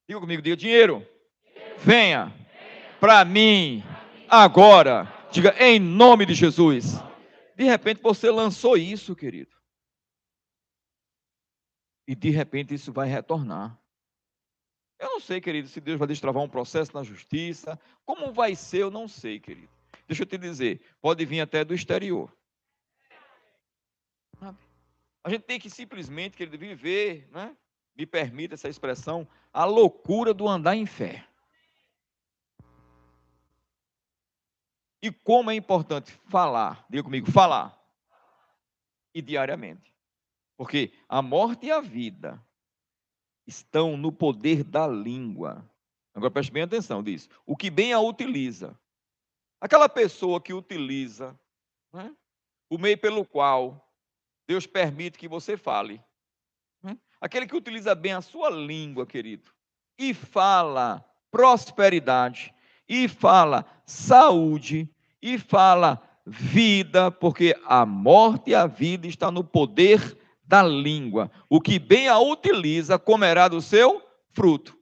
Diga 0.08 0.20
comigo, 0.20 0.42
diga 0.42 0.56
dinheiro. 0.56 1.06
Venha 1.78 2.32
para 3.00 3.24
mim 3.24 3.82
agora. 4.28 5.12
Diga 5.30 5.54
em 5.58 5.78
nome 5.78 6.24
de 6.24 6.34
Jesus. 6.34 6.94
De 7.56 7.64
repente 7.64 8.00
você 8.02 8.30
lançou 8.30 8.76
isso, 8.76 9.14
querido. 9.14 9.54
E 12.06 12.14
de 12.14 12.30
repente 12.30 12.74
isso 12.74 12.92
vai 12.92 13.08
retornar. 13.08 13.78
Eu 14.98 15.10
não 15.10 15.20
sei, 15.20 15.40
querido, 15.40 15.68
se 15.68 15.80
Deus 15.80 15.98
vai 15.98 16.08
destravar 16.08 16.42
um 16.42 16.48
processo 16.48 16.94
na 16.94 17.02
justiça. 17.02 17.78
Como 18.04 18.32
vai 18.32 18.54
ser, 18.54 18.82
eu 18.82 18.90
não 18.90 19.08
sei, 19.08 19.40
querido. 19.40 19.72
Deixa 20.06 20.22
eu 20.22 20.26
te 20.26 20.38
dizer, 20.38 20.80
pode 21.00 21.24
vir 21.24 21.40
até 21.40 21.64
do 21.64 21.74
exterior. 21.74 22.34
A 25.24 25.30
gente 25.30 25.42
tem 25.42 25.58
que 25.58 25.70
simplesmente, 25.70 26.36
querido, 26.36 26.58
viver, 26.58 27.26
né? 27.32 27.56
me 27.96 28.04
permita 28.04 28.54
essa 28.54 28.68
expressão, 28.68 29.26
a 29.52 29.64
loucura 29.64 30.34
do 30.34 30.46
andar 30.46 30.76
em 30.76 30.84
fé. 30.84 31.26
E 35.02 35.10
como 35.10 35.50
é 35.50 35.54
importante 35.54 36.12
falar, 36.28 36.84
diga 36.90 37.02
comigo, 37.02 37.30
falar. 37.30 37.78
E 39.14 39.22
diariamente. 39.22 39.94
Porque 40.56 40.92
a 41.08 41.22
morte 41.22 41.66
e 41.66 41.70
a 41.70 41.80
vida 41.80 42.42
estão 43.46 43.96
no 43.96 44.12
poder 44.12 44.62
da 44.64 44.86
língua. 44.86 45.68
Agora 46.14 46.30
preste 46.30 46.52
bem 46.52 46.62
atenção 46.62 47.02
disso. 47.02 47.28
O 47.46 47.56
que 47.56 47.70
bem 47.70 47.92
a 47.92 48.00
utiliza. 48.00 48.78
Aquela 49.60 49.88
pessoa 49.88 50.40
que 50.40 50.52
utiliza 50.52 51.38
né, 51.92 52.14
o 52.68 52.78
meio 52.78 52.98
pelo 52.98 53.24
qual 53.24 53.83
Deus 54.46 54.66
permite 54.66 55.18
que 55.18 55.28
você 55.28 55.56
fale. 55.56 56.00
Né, 56.82 56.96
aquele 57.20 57.46
que 57.46 57.56
utiliza 57.56 57.94
bem 57.94 58.12
a 58.12 58.20
sua 58.20 58.50
língua, 58.50 59.06
querido, 59.06 59.50
e 59.98 60.12
fala 60.12 61.04
prosperidade, 61.30 62.54
e 62.88 63.08
fala 63.08 63.64
saúde, 63.86 64.88
e 65.20 65.38
fala 65.38 66.00
vida, 66.26 67.10
porque 67.10 67.54
a 67.64 67.84
morte 67.84 68.50
e 68.50 68.54
a 68.54 68.66
vida 68.66 69.06
está 69.06 69.30
no 69.30 69.42
poder 69.42 70.18
da 70.44 70.62
língua. 70.62 71.30
O 71.48 71.60
que 71.60 71.78
bem 71.78 72.08
a 72.08 72.18
utiliza 72.18 72.98
comerá 72.98 73.48
do 73.48 73.60
seu 73.60 74.02
fruto. 74.30 74.78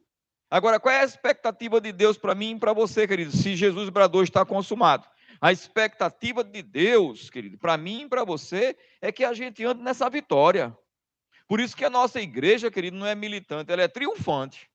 Agora, 0.51 0.79
qual 0.79 0.95
é 0.95 1.01
a 1.01 1.05
expectativa 1.05 1.81
de 1.81 1.93
Deus 1.93 2.19
para 2.19 2.35
mim 2.35 2.57
e 2.57 2.59
para 2.59 2.73
você, 2.73 3.07
querido? 3.09 3.33
Se 3.33 3.57
Jesus 3.57 3.89
bradou 3.89 4.23
está 4.23 4.45
consumado. 4.45 5.07
A 5.43 5.51
expectativa 5.51 6.45
de 6.45 6.63
Deus, 6.63 7.29
querido, 7.29 7.59
para 7.59 7.77
mim 7.77 8.03
e 8.03 8.09
para 8.09 8.23
você, 8.23 8.77
é 9.01 9.11
que 9.11 9.25
a 9.25 9.35
gente 9.35 9.65
ande 9.65 9.83
nessa 9.83 10.09
vitória. 10.09 10.73
Por 11.49 11.59
isso 11.59 11.77
que 11.77 11.85
a 11.85 11.91
nossa 11.91 12.21
igreja, 12.21 12.71
querido, 12.71 12.97
não 12.97 13.09
é 13.09 13.17
militante, 13.17 13.73
ela 13.73 13.83
é 13.83 13.89
triunfante. 13.89 14.71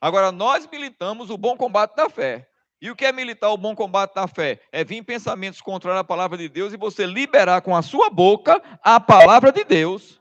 Agora, 0.00 0.32
nós 0.32 0.66
militamos 0.66 1.28
o 1.28 1.36
bom 1.36 1.54
combate 1.54 1.94
da 1.94 2.08
fé. 2.08 2.48
E 2.80 2.90
o 2.90 2.96
que 2.96 3.04
é 3.04 3.12
militar 3.12 3.50
o 3.50 3.58
bom 3.58 3.76
combate 3.76 4.14
da 4.14 4.26
fé? 4.26 4.58
É 4.72 4.82
vir 4.82 5.02
pensamentos 5.02 5.60
contrários 5.60 6.00
à 6.00 6.04
palavra 6.04 6.38
de 6.38 6.48
Deus 6.48 6.72
e 6.72 6.78
você 6.78 7.04
liberar 7.04 7.60
com 7.60 7.76
a 7.76 7.82
sua 7.82 8.08
boca 8.08 8.62
a 8.82 8.98
palavra 8.98 9.52
de 9.52 9.64
Deus. 9.64 10.18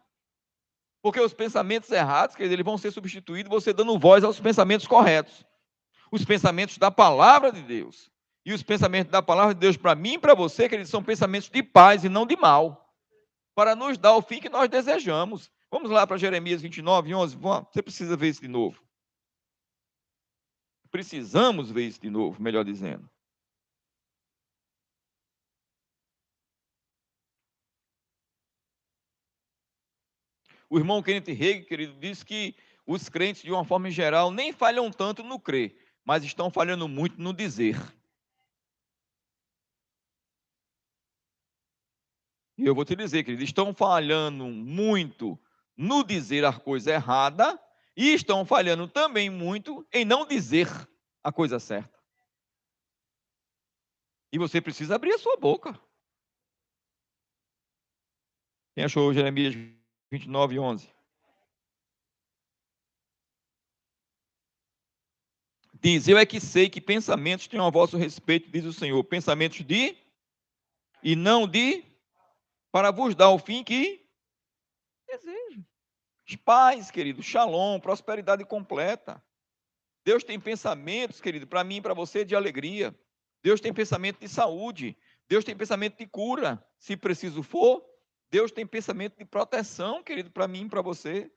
Porque 1.01 1.21
os 1.21 1.33
pensamentos 1.33 1.89
errados, 1.89 2.35
querido, 2.35 2.53
eles 2.53 2.65
vão 2.65 2.77
ser 2.77 2.91
substituídos 2.91 3.49
você 3.49 3.71
dando 3.71 3.97
voz 3.97 4.25
aos 4.25 4.41
pensamentos 4.41 4.87
corretos. 4.87 5.45
Os 6.11 6.25
pensamentos 6.25 6.77
da 6.77 6.91
palavra 6.91 7.49
de 7.49 7.61
Deus. 7.61 8.13
E 8.45 8.53
os 8.53 8.61
pensamentos 8.61 9.11
da 9.11 9.23
palavra 9.23 9.55
de 9.55 9.59
Deus 9.59 9.75
para 9.75 9.95
mim 9.95 10.13
e 10.13 10.19
para 10.19 10.35
você, 10.35 10.69
queridos, 10.69 10.91
são 10.91 11.03
pensamentos 11.03 11.49
de 11.49 11.63
paz 11.63 12.03
e 12.03 12.09
não 12.09 12.27
de 12.27 12.37
mal. 12.37 12.93
Para 13.55 13.75
nos 13.75 13.97
dar 13.97 14.15
o 14.15 14.21
fim 14.21 14.39
que 14.39 14.49
nós 14.49 14.69
desejamos. 14.69 15.51
Vamos 15.71 15.89
lá 15.89 16.05
para 16.05 16.17
Jeremias 16.17 16.61
29, 16.61 17.15
11. 17.15 17.35
Você 17.37 17.81
precisa 17.81 18.15
ver 18.15 18.29
isso 18.29 18.41
de 18.41 18.47
novo. 18.47 18.79
Precisamos 20.91 21.71
ver 21.71 21.87
isso 21.87 21.99
de 21.99 22.09
novo, 22.09 22.41
melhor 22.41 22.63
dizendo. 22.63 23.09
O 30.69 30.77
irmão 30.77 31.01
Kenneth 31.01 31.31
Hagin, 31.31 31.63
querido, 31.63 31.93
diz 31.99 32.23
que 32.23 32.55
os 32.85 33.09
crentes, 33.09 33.41
de 33.41 33.51
uma 33.51 33.65
forma 33.65 33.89
geral, 33.89 34.29
nem 34.29 34.53
falham 34.53 34.91
tanto 34.91 35.23
no 35.23 35.39
crer, 35.39 35.75
mas 36.03 36.23
estão 36.23 36.51
falhando 36.51 36.87
muito 36.87 37.19
no 37.19 37.33
dizer. 37.33 37.75
Eu 42.65 42.73
vou 42.73 42.83
te 42.83 42.95
dizer, 42.95 43.23
querido, 43.23 43.43
estão 43.43 43.75
falhando 43.75 44.47
muito 44.47 45.39
no 45.77 46.03
dizer 46.03 46.43
a 46.43 46.51
coisa 46.51 46.93
errada 46.93 47.61
e 47.95 48.11
estão 48.11 48.43
falhando 48.43 48.87
também 48.87 49.29
muito 49.29 49.87
em 49.93 50.03
não 50.03 50.25
dizer 50.25 50.67
a 51.23 51.31
coisa 51.31 51.59
certa. 51.59 51.95
E 54.31 54.39
você 54.39 54.59
precisa 54.59 54.95
abrir 54.95 55.13
a 55.13 55.19
sua 55.19 55.37
boca. 55.37 55.79
Quem 58.73 58.83
achou 58.83 59.13
Jeremias 59.13 59.53
29, 60.11 60.57
11. 60.57 60.91
Diz: 65.71 66.07
Eu 66.07 66.17
é 66.17 66.25
que 66.25 66.39
sei 66.41 66.67
que 66.67 66.81
pensamentos 66.81 67.47
tenho 67.47 67.61
a 67.61 67.69
vosso 67.69 67.95
respeito, 67.95 68.49
diz 68.49 68.65
o 68.65 68.73
Senhor, 68.73 69.03
pensamentos 69.03 69.63
de 69.63 69.95
e 71.03 71.15
não 71.15 71.47
de, 71.47 71.94
para 72.75 72.91
vos 72.91 73.15
dar 73.15 73.29
o 73.29 73.39
fim 73.39 73.63
que 73.63 74.05
desejo. 75.07 75.65
Paz, 76.43 76.91
querido, 76.91 77.23
shalom, 77.23 77.79
prosperidade 77.79 78.43
completa. 78.43 79.23
Deus 80.03 80.25
tem 80.25 80.37
pensamentos, 80.37 81.21
querido, 81.21 81.47
para 81.47 81.63
mim 81.63 81.77
e 81.77 81.81
para 81.81 81.93
você 81.93 82.25
de 82.25 82.35
alegria. 82.35 82.93
Deus 83.41 83.61
tem 83.61 83.73
pensamento 83.73 84.19
de 84.19 84.27
saúde. 84.27 84.97
Deus 85.29 85.45
tem 85.45 85.55
pensamento 85.55 85.99
de 85.99 86.05
cura, 86.05 86.61
se 86.77 86.97
preciso 86.97 87.41
for. 87.41 87.81
Deus 88.29 88.51
tem 88.51 88.67
pensamento 88.67 89.15
de 89.17 89.23
proteção, 89.23 90.03
querido, 90.03 90.29
para 90.29 90.45
mim 90.45 90.65
e 90.65 90.69
para 90.69 90.81
você. 90.81 91.31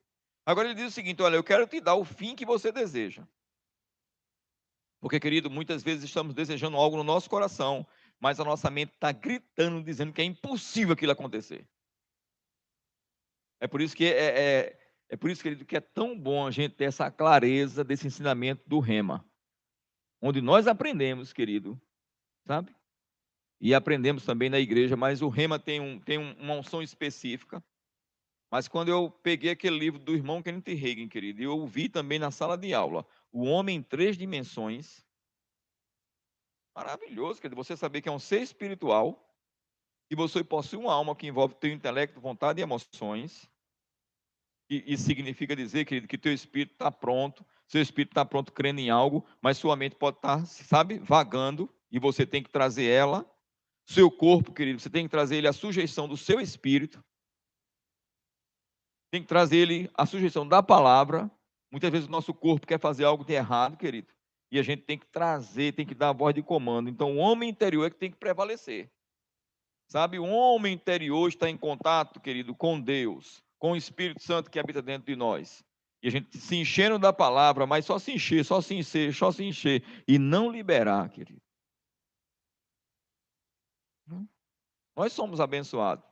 Agora 0.44 0.66
ele 0.66 0.74
diz 0.74 0.88
o 0.88 0.90
seguinte: 0.90 1.22
olha, 1.22 1.36
eu 1.36 1.44
quero 1.44 1.68
te 1.68 1.80
dar 1.80 1.94
o 1.94 2.04
fim 2.04 2.34
que 2.34 2.44
você 2.44 2.72
deseja. 2.72 3.24
Porque, 5.00 5.20
querido, 5.20 5.48
muitas 5.48 5.84
vezes 5.84 6.02
estamos 6.02 6.34
desejando 6.34 6.76
algo 6.76 6.96
no 6.96 7.04
nosso 7.04 7.30
coração, 7.30 7.86
mas 8.20 8.40
a 8.40 8.44
nossa 8.44 8.70
mente 8.70 8.92
está 8.92 9.12
gritando, 9.12 9.82
dizendo 9.82 10.12
que 10.12 10.20
é 10.20 10.24
impossível 10.24 10.94
aquilo 10.94 11.12
acontecer. 11.12 11.66
É 13.60 13.66
por 13.66 13.80
isso 13.80 13.96
que 13.96 14.04
é, 14.04 14.40
é, 14.40 14.80
é 15.08 15.16
por 15.16 15.30
isso, 15.30 15.42
querido, 15.42 15.64
que 15.64 15.76
é 15.76 15.80
tão 15.80 16.18
bom 16.18 16.46
a 16.46 16.50
gente 16.50 16.74
ter 16.74 16.84
essa 16.84 17.10
clareza 17.10 17.82
desse 17.82 18.06
ensinamento 18.06 18.62
do 18.68 18.78
rema, 18.78 19.24
onde 20.20 20.40
nós 20.40 20.66
aprendemos, 20.66 21.32
querido, 21.32 21.80
sabe? 22.46 22.74
e 23.60 23.74
aprendemos 23.74 24.24
também 24.24 24.48
na 24.48 24.60
igreja, 24.60 24.96
mas 24.96 25.20
o 25.20 25.28
rema 25.28 25.58
tem, 25.58 25.80
um, 25.80 25.98
tem 25.98 26.18
uma 26.18 26.54
unção 26.54 26.82
específica. 26.82 27.62
Mas 28.50 28.68
quando 28.68 28.88
eu 28.88 29.10
peguei 29.10 29.50
aquele 29.50 29.78
livro 29.78 29.98
do 29.98 30.14
irmão 30.14 30.42
Kenneth 30.42 30.74
Reagan, 30.74 31.08
querido, 31.08 31.42
e 31.42 31.44
eu 31.44 31.66
vi 31.66 31.88
também 31.88 32.18
na 32.18 32.30
sala 32.30 32.56
de 32.56 32.72
aula, 32.72 33.04
O 33.32 33.44
Homem 33.44 33.76
em 33.76 33.82
Três 33.82 34.16
Dimensões, 34.16 35.04
maravilhoso, 36.78 37.40
querido, 37.40 37.56
você 37.56 37.76
saber 37.76 38.00
que 38.00 38.08
é 38.08 38.12
um 38.12 38.20
ser 38.20 38.40
espiritual, 38.40 39.28
e 40.10 40.14
você 40.14 40.44
possui 40.44 40.78
uma 40.78 40.92
alma 40.92 41.16
que 41.16 41.26
envolve 41.26 41.54
teu 41.56 41.72
intelecto, 41.72 42.20
vontade 42.20 42.60
e 42.60 42.62
emoções, 42.62 43.50
e, 44.70 44.94
e 44.94 44.96
significa 44.96 45.56
dizer, 45.56 45.84
querido, 45.84 46.06
que 46.06 46.16
teu 46.16 46.32
espírito 46.32 46.74
está 46.74 46.90
pronto, 46.90 47.44
seu 47.66 47.82
espírito 47.82 48.12
está 48.12 48.24
pronto 48.24 48.52
crendo 48.52 48.80
em 48.80 48.90
algo, 48.90 49.26
mas 49.42 49.58
sua 49.58 49.74
mente 49.74 49.96
pode 49.96 50.18
estar, 50.18 50.38
tá, 50.38 50.46
sabe, 50.46 51.00
vagando, 51.00 51.68
e 51.90 51.98
você 51.98 52.24
tem 52.24 52.42
que 52.42 52.50
trazer 52.50 52.88
ela 52.88 53.28
seu 53.84 54.10
corpo, 54.10 54.52
querido, 54.52 54.78
você 54.78 54.90
tem 54.90 55.04
que 55.04 55.10
trazer 55.10 55.36
ele 55.36 55.48
à 55.48 55.52
sujeição 55.52 56.06
do 56.06 56.16
seu 56.16 56.38
espírito. 56.40 57.02
Tem 59.10 59.22
que 59.22 59.28
trazer 59.28 59.56
ele 59.56 59.90
à 59.94 60.04
sujeição 60.04 60.46
da 60.46 60.62
palavra. 60.62 61.30
Muitas 61.70 61.90
vezes 61.90 62.06
o 62.06 62.10
nosso 62.10 62.34
corpo 62.34 62.66
quer 62.66 62.78
fazer 62.78 63.04
algo 63.04 63.24
de 63.24 63.32
errado, 63.32 63.78
querido. 63.78 64.12
E 64.50 64.58
a 64.58 64.62
gente 64.62 64.82
tem 64.82 64.98
que 64.98 65.06
trazer, 65.06 65.74
tem 65.74 65.86
que 65.86 65.94
dar 65.94 66.10
a 66.10 66.12
voz 66.12 66.34
de 66.34 66.42
comando. 66.42 66.88
Então, 66.88 67.16
o 67.16 67.18
homem 67.18 67.50
interior 67.50 67.86
é 67.86 67.90
que 67.90 67.96
tem 67.96 68.10
que 68.10 68.16
prevalecer. 68.16 68.90
Sabe, 69.88 70.18
o 70.18 70.24
homem 70.24 70.74
interior 70.74 71.28
está 71.28 71.48
em 71.48 71.56
contato, 71.56 72.20
querido, 72.20 72.54
com 72.54 72.78
Deus, 72.78 73.42
com 73.58 73.72
o 73.72 73.76
Espírito 73.76 74.22
Santo 74.22 74.50
que 74.50 74.58
habita 74.58 74.82
dentro 74.82 75.06
de 75.06 75.16
nós. 75.16 75.64
E 76.02 76.08
a 76.08 76.10
gente 76.10 76.38
se 76.38 76.56
enchendo 76.56 76.98
da 76.98 77.12
palavra, 77.12 77.66
mas 77.66 77.84
só 77.84 77.98
se 77.98 78.12
encher, 78.12 78.44
só 78.44 78.60
se 78.60 78.74
encher, 78.74 79.14
só 79.14 79.32
se 79.32 79.44
encher. 79.44 79.82
E 80.06 80.18
não 80.18 80.50
liberar, 80.50 81.08
querido. 81.08 81.40
Nós 84.94 85.12
somos 85.12 85.40
abençoados. 85.40 86.04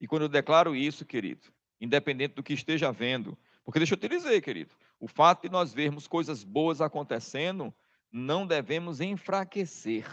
E 0.00 0.06
quando 0.06 0.22
eu 0.22 0.28
declaro 0.28 0.76
isso, 0.76 1.04
querido, 1.04 1.48
independente 1.80 2.34
do 2.34 2.42
que 2.42 2.52
esteja 2.52 2.92
vendo, 2.92 3.36
porque 3.64 3.78
deixa 3.78 3.94
eu 3.94 3.98
te 3.98 4.08
dizer, 4.08 4.40
querido, 4.42 4.74
o 4.98 5.06
fato 5.06 5.42
de 5.42 5.48
nós 5.48 5.72
vermos 5.72 6.06
coisas 6.06 6.42
boas 6.42 6.80
acontecendo 6.80 7.74
não 8.10 8.46
devemos 8.46 9.00
enfraquecer. 9.00 10.06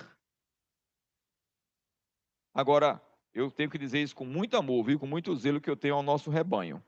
Agora, 2.54 3.02
eu 3.34 3.50
tenho 3.50 3.70
que 3.70 3.78
dizer 3.78 4.02
isso 4.02 4.16
com 4.16 4.26
muito 4.26 4.56
amor, 4.58 4.84
viu? 4.84 5.00
com 5.00 5.08
muito 5.08 5.36
zelo 5.36 5.62
que 5.62 5.70
eu 5.70 5.76
tenho 5.76 5.96
ao 5.96 6.04
nosso 6.04 6.30
rebanho. 6.30 6.84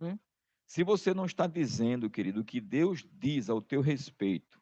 Né? 0.00 0.18
Se 0.64 0.82
você 0.82 1.14
não 1.14 1.26
está 1.26 1.46
dizendo, 1.46 2.10
querido, 2.10 2.40
o 2.40 2.44
que 2.44 2.60
Deus 2.60 3.06
diz 3.12 3.48
ao 3.48 3.60
teu 3.60 3.80
respeito, 3.80 4.60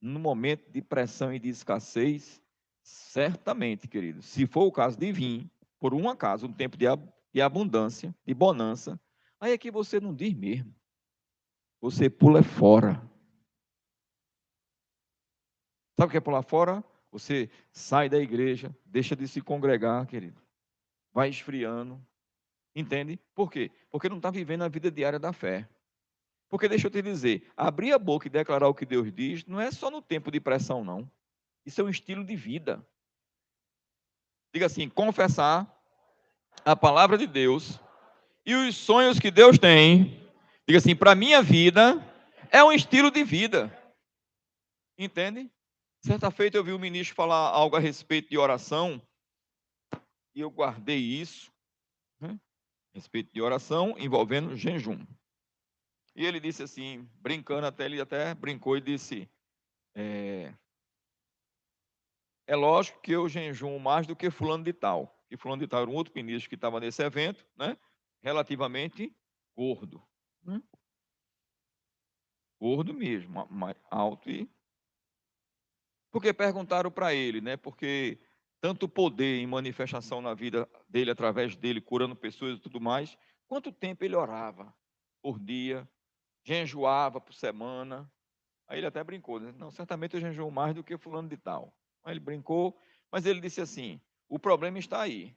no 0.00 0.18
momento 0.18 0.70
de 0.70 0.80
pressão 0.80 1.32
e 1.32 1.38
de 1.38 1.48
escassez, 1.48 2.40
certamente, 2.82 3.86
querido, 3.86 4.22
se 4.22 4.46
for 4.46 4.64
o 4.64 4.72
caso 4.72 4.98
de 4.98 5.12
vir, 5.12 5.50
por 5.78 5.94
um 5.94 6.08
acaso, 6.08 6.46
um 6.46 6.52
tempo 6.52 6.76
de, 6.76 6.86
de 7.32 7.40
abundância, 7.40 8.14
de 8.24 8.32
bonança, 8.32 8.98
aí 9.38 9.52
é 9.52 9.58
que 9.58 9.70
você 9.70 10.00
não 10.00 10.14
diz 10.14 10.32
mesmo. 10.32 10.74
Você 11.82 12.08
pula 12.08 12.44
fora. 12.44 12.92
Sabe 15.98 16.06
o 16.06 16.10
que 16.10 16.16
é 16.16 16.20
pular 16.20 16.42
fora? 16.42 16.82
Você 17.10 17.50
sai 17.72 18.08
da 18.08 18.18
igreja, 18.18 18.74
deixa 18.86 19.16
de 19.16 19.26
se 19.26 19.40
congregar, 19.40 20.06
querido. 20.06 20.40
Vai 21.12 21.28
esfriando. 21.28 22.00
Entende? 22.74 23.18
Por 23.34 23.50
quê? 23.50 23.68
Porque 23.90 24.08
não 24.08 24.18
está 24.18 24.30
vivendo 24.30 24.62
a 24.62 24.68
vida 24.68 24.92
diária 24.92 25.18
da 25.18 25.32
fé. 25.32 25.68
Porque 26.48 26.68
deixa 26.68 26.86
eu 26.86 26.90
te 26.90 27.02
dizer, 27.02 27.50
abrir 27.56 27.92
a 27.92 27.98
boca 27.98 28.28
e 28.28 28.30
declarar 28.30 28.68
o 28.68 28.74
que 28.74 28.86
Deus 28.86 29.12
diz 29.12 29.44
não 29.44 29.60
é 29.60 29.72
só 29.72 29.90
no 29.90 30.00
tempo 30.00 30.30
de 30.30 30.38
pressão, 30.38 30.84
não. 30.84 31.10
Isso 31.66 31.80
é 31.80 31.84
um 31.84 31.88
estilo 31.88 32.24
de 32.24 32.36
vida. 32.36 32.86
Diga 34.54 34.66
assim: 34.66 34.88
confessar 34.88 35.68
a 36.64 36.76
palavra 36.76 37.18
de 37.18 37.26
Deus 37.26 37.80
e 38.46 38.54
os 38.54 38.76
sonhos 38.76 39.18
que 39.18 39.32
Deus 39.32 39.58
tem. 39.58 40.21
Diga 40.66 40.78
assim: 40.78 40.94
para 40.94 41.14
minha 41.14 41.42
vida 41.42 41.94
é 42.50 42.62
um 42.62 42.72
estilo 42.72 43.10
de 43.10 43.24
vida. 43.24 43.76
Entende? 44.98 45.50
Certa 46.04 46.30
feita 46.30 46.56
eu 46.56 46.64
vi 46.64 46.72
o 46.72 46.78
ministro 46.78 47.14
falar 47.14 47.48
algo 47.48 47.76
a 47.76 47.80
respeito 47.80 48.28
de 48.28 48.36
oração, 48.36 49.00
e 50.34 50.40
eu 50.40 50.50
guardei 50.50 50.98
isso, 50.98 51.52
né? 52.20 52.38
a 52.92 52.98
respeito 52.98 53.32
de 53.32 53.40
oração 53.40 53.94
envolvendo 53.98 54.56
jejum. 54.56 55.04
E 56.14 56.26
ele 56.26 56.40
disse 56.40 56.62
assim, 56.62 57.08
brincando 57.20 57.66
até, 57.66 57.86
ele 57.86 58.00
até 58.00 58.34
brincou 58.34 58.76
e 58.76 58.80
disse, 58.80 59.30
é, 59.94 60.52
é 62.46 62.56
lógico 62.56 63.00
que 63.00 63.12
eu 63.12 63.28
jejuo 63.28 63.78
mais 63.78 64.06
do 64.06 64.16
que 64.16 64.30
fulano 64.30 64.64
de 64.64 64.72
tal. 64.72 65.24
E 65.30 65.36
fulano 65.36 65.62
de 65.62 65.68
tal 65.68 65.82
era 65.82 65.90
um 65.90 65.94
outro 65.94 66.12
ministro 66.14 66.48
que 66.48 66.54
estava 66.54 66.80
nesse 66.80 67.02
evento, 67.02 67.46
né? 67.56 67.78
relativamente 68.22 69.14
gordo. 69.56 70.02
Né? 70.42 70.62
Gordo 72.60 72.94
mesmo, 72.94 73.48
alto 73.90 74.30
e 74.30 74.48
porque 76.12 76.32
perguntaram 76.34 76.90
para 76.90 77.14
ele, 77.14 77.40
né? 77.40 77.56
Porque 77.56 78.20
tanto 78.60 78.86
poder 78.86 79.40
em 79.40 79.46
manifestação 79.46 80.20
na 80.20 80.34
vida 80.34 80.68
dele, 80.86 81.10
através 81.10 81.56
dele, 81.56 81.80
curando 81.80 82.14
pessoas 82.14 82.58
e 82.58 82.60
tudo 82.60 82.78
mais, 82.80 83.16
quanto 83.48 83.72
tempo 83.72 84.04
ele 84.04 84.14
orava 84.14 84.72
por 85.22 85.40
dia, 85.40 85.88
jejuava 86.44 87.18
por 87.18 87.32
semana. 87.32 88.12
Aí 88.68 88.78
ele 88.78 88.86
até 88.86 89.02
brincou, 89.02 89.40
né? 89.40 89.52
Não, 89.56 89.70
certamente 89.70 90.14
eu 90.14 90.20
jejuo 90.20 90.50
mais 90.50 90.74
do 90.74 90.84
que 90.84 90.98
fulano 90.98 91.28
de 91.28 91.36
tal. 91.38 91.74
Aí 92.04 92.12
ele 92.12 92.20
brincou, 92.20 92.78
mas 93.10 93.24
ele 93.24 93.40
disse 93.40 93.60
assim: 93.62 93.98
o 94.28 94.38
problema 94.38 94.78
está 94.78 95.00
aí. 95.00 95.34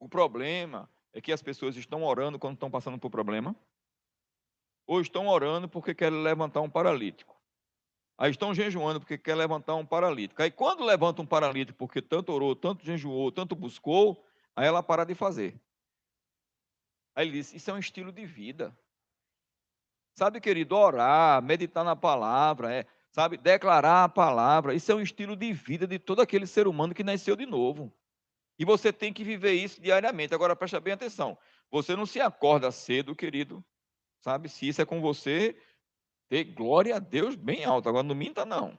O 0.00 0.08
problema 0.08 0.90
é 1.12 1.20
que 1.20 1.32
as 1.32 1.40
pessoas 1.40 1.76
estão 1.76 2.02
orando 2.02 2.38
quando 2.38 2.54
estão 2.54 2.70
passando 2.70 2.98
por 2.98 3.10
problema, 3.10 3.54
ou 4.88 5.02
estão 5.02 5.28
orando 5.28 5.68
porque 5.68 5.94
querem 5.94 6.22
levantar 6.22 6.62
um 6.62 6.70
paralítico. 6.70 7.36
Aí 8.16 8.30
estão 8.30 8.54
jejuando 8.54 8.98
porque 8.98 9.18
quer 9.18 9.34
levantar 9.34 9.74
um 9.74 9.84
paralítico. 9.84 10.42
Aí 10.42 10.50
quando 10.50 10.82
levanta 10.82 11.20
um 11.20 11.26
paralítico 11.26 11.78
porque 11.78 12.00
tanto 12.00 12.32
orou, 12.32 12.56
tanto 12.56 12.84
jejuou, 12.84 13.30
tanto 13.30 13.54
buscou, 13.54 14.24
aí 14.56 14.66
ela 14.66 14.82
para 14.82 15.04
de 15.04 15.14
fazer. 15.14 15.60
Aí 17.14 17.28
ele 17.28 17.38
disse: 17.38 17.56
Isso 17.56 17.70
é 17.70 17.74
um 17.74 17.78
estilo 17.78 18.10
de 18.10 18.24
vida. 18.24 18.76
Sabe, 20.16 20.40
querido, 20.40 20.74
orar, 20.74 21.40
meditar 21.42 21.84
na 21.84 21.94
palavra, 21.94 22.74
é, 22.74 22.86
sabe, 23.12 23.36
declarar 23.36 24.04
a 24.04 24.08
palavra, 24.08 24.74
isso 24.74 24.90
é 24.90 24.94
um 24.94 25.00
estilo 25.00 25.36
de 25.36 25.52
vida 25.52 25.86
de 25.86 25.96
todo 25.96 26.20
aquele 26.20 26.46
ser 26.46 26.66
humano 26.66 26.92
que 26.92 27.04
nasceu 27.04 27.36
de 27.36 27.46
novo. 27.46 27.92
E 28.58 28.64
você 28.64 28.92
tem 28.92 29.12
que 29.12 29.22
viver 29.22 29.52
isso 29.52 29.80
diariamente. 29.80 30.34
Agora 30.34 30.56
presta 30.56 30.80
bem 30.80 30.94
atenção. 30.94 31.38
Você 31.70 31.94
não 31.94 32.04
se 32.04 32.20
acorda 32.20 32.72
cedo, 32.72 33.14
querido. 33.14 33.64
Sabe, 34.20 34.48
se 34.48 34.68
isso 34.68 34.82
é 34.82 34.86
com 34.86 35.00
você, 35.00 35.60
ter 36.28 36.44
glória 36.44 36.96
a 36.96 36.98
Deus 36.98 37.34
bem 37.34 37.64
alto. 37.64 37.88
Agora 37.88 38.02
não 38.02 38.14
minta, 38.14 38.44
não. 38.44 38.78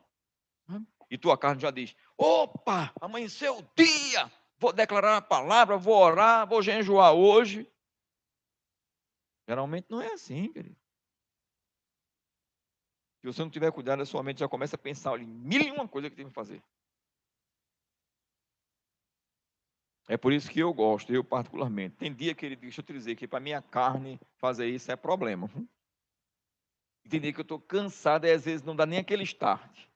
E 1.10 1.18
tua 1.18 1.38
carne 1.38 1.62
já 1.62 1.72
diz: 1.72 1.96
opa, 2.18 2.94
amanheceu 3.02 3.58
o 3.58 3.70
dia, 3.76 4.32
vou 4.58 4.72
declarar 4.72 5.18
a 5.18 5.22
palavra, 5.22 5.78
vou 5.78 5.96
orar, 5.96 6.48
vou 6.48 6.62
jejuar 6.62 7.14
hoje. 7.14 7.72
Geralmente 9.48 9.88
não 9.90 10.00
é 10.00 10.14
assim, 10.14 10.52
querido. 10.52 10.78
Se 13.22 13.28
você 13.28 13.42
não 13.42 13.50
tiver 13.50 13.72
cuidado, 13.72 14.02
a 14.02 14.06
sua 14.06 14.24
mente 14.24 14.40
já 14.40 14.48
começa 14.48 14.76
a 14.76 14.80
pensar 14.80 15.20
em 15.20 15.26
mil 15.26 15.62
e 15.62 15.72
uma 15.72 15.88
coisa 15.88 16.10
que 16.10 16.16
tem 16.16 16.28
que 16.28 16.34
fazer. 16.34 16.64
É 20.10 20.18
por 20.18 20.34
isso 20.34 20.50
que 20.50 20.60
eu 20.60 20.74
gosto, 20.74 21.14
eu 21.14 21.24
particularmente. 21.24 21.96
Tem 21.98 22.12
dia 22.12 22.34
que 22.34 22.44
ele 22.44 22.56
deixa 22.56 22.82
eu 22.82 22.84
te 22.84 22.92
dizer 22.92 23.16
que 23.16 23.28
para 23.28 23.40
minha 23.40 23.62
carne 23.62 24.20
fazer 24.38 24.68
isso 24.68 24.92
é 24.92 24.96
problema 24.96 25.48
entender 27.06 27.32
que 27.32 27.40
eu 27.40 27.44
estou 27.44 27.60
cansado 27.60 28.26
e 28.26 28.32
às 28.32 28.44
vezes 28.44 28.66
não 28.66 28.76
dá 28.76 28.88
nem 28.88 28.98
aquele 28.98 29.24
start. 29.24 29.88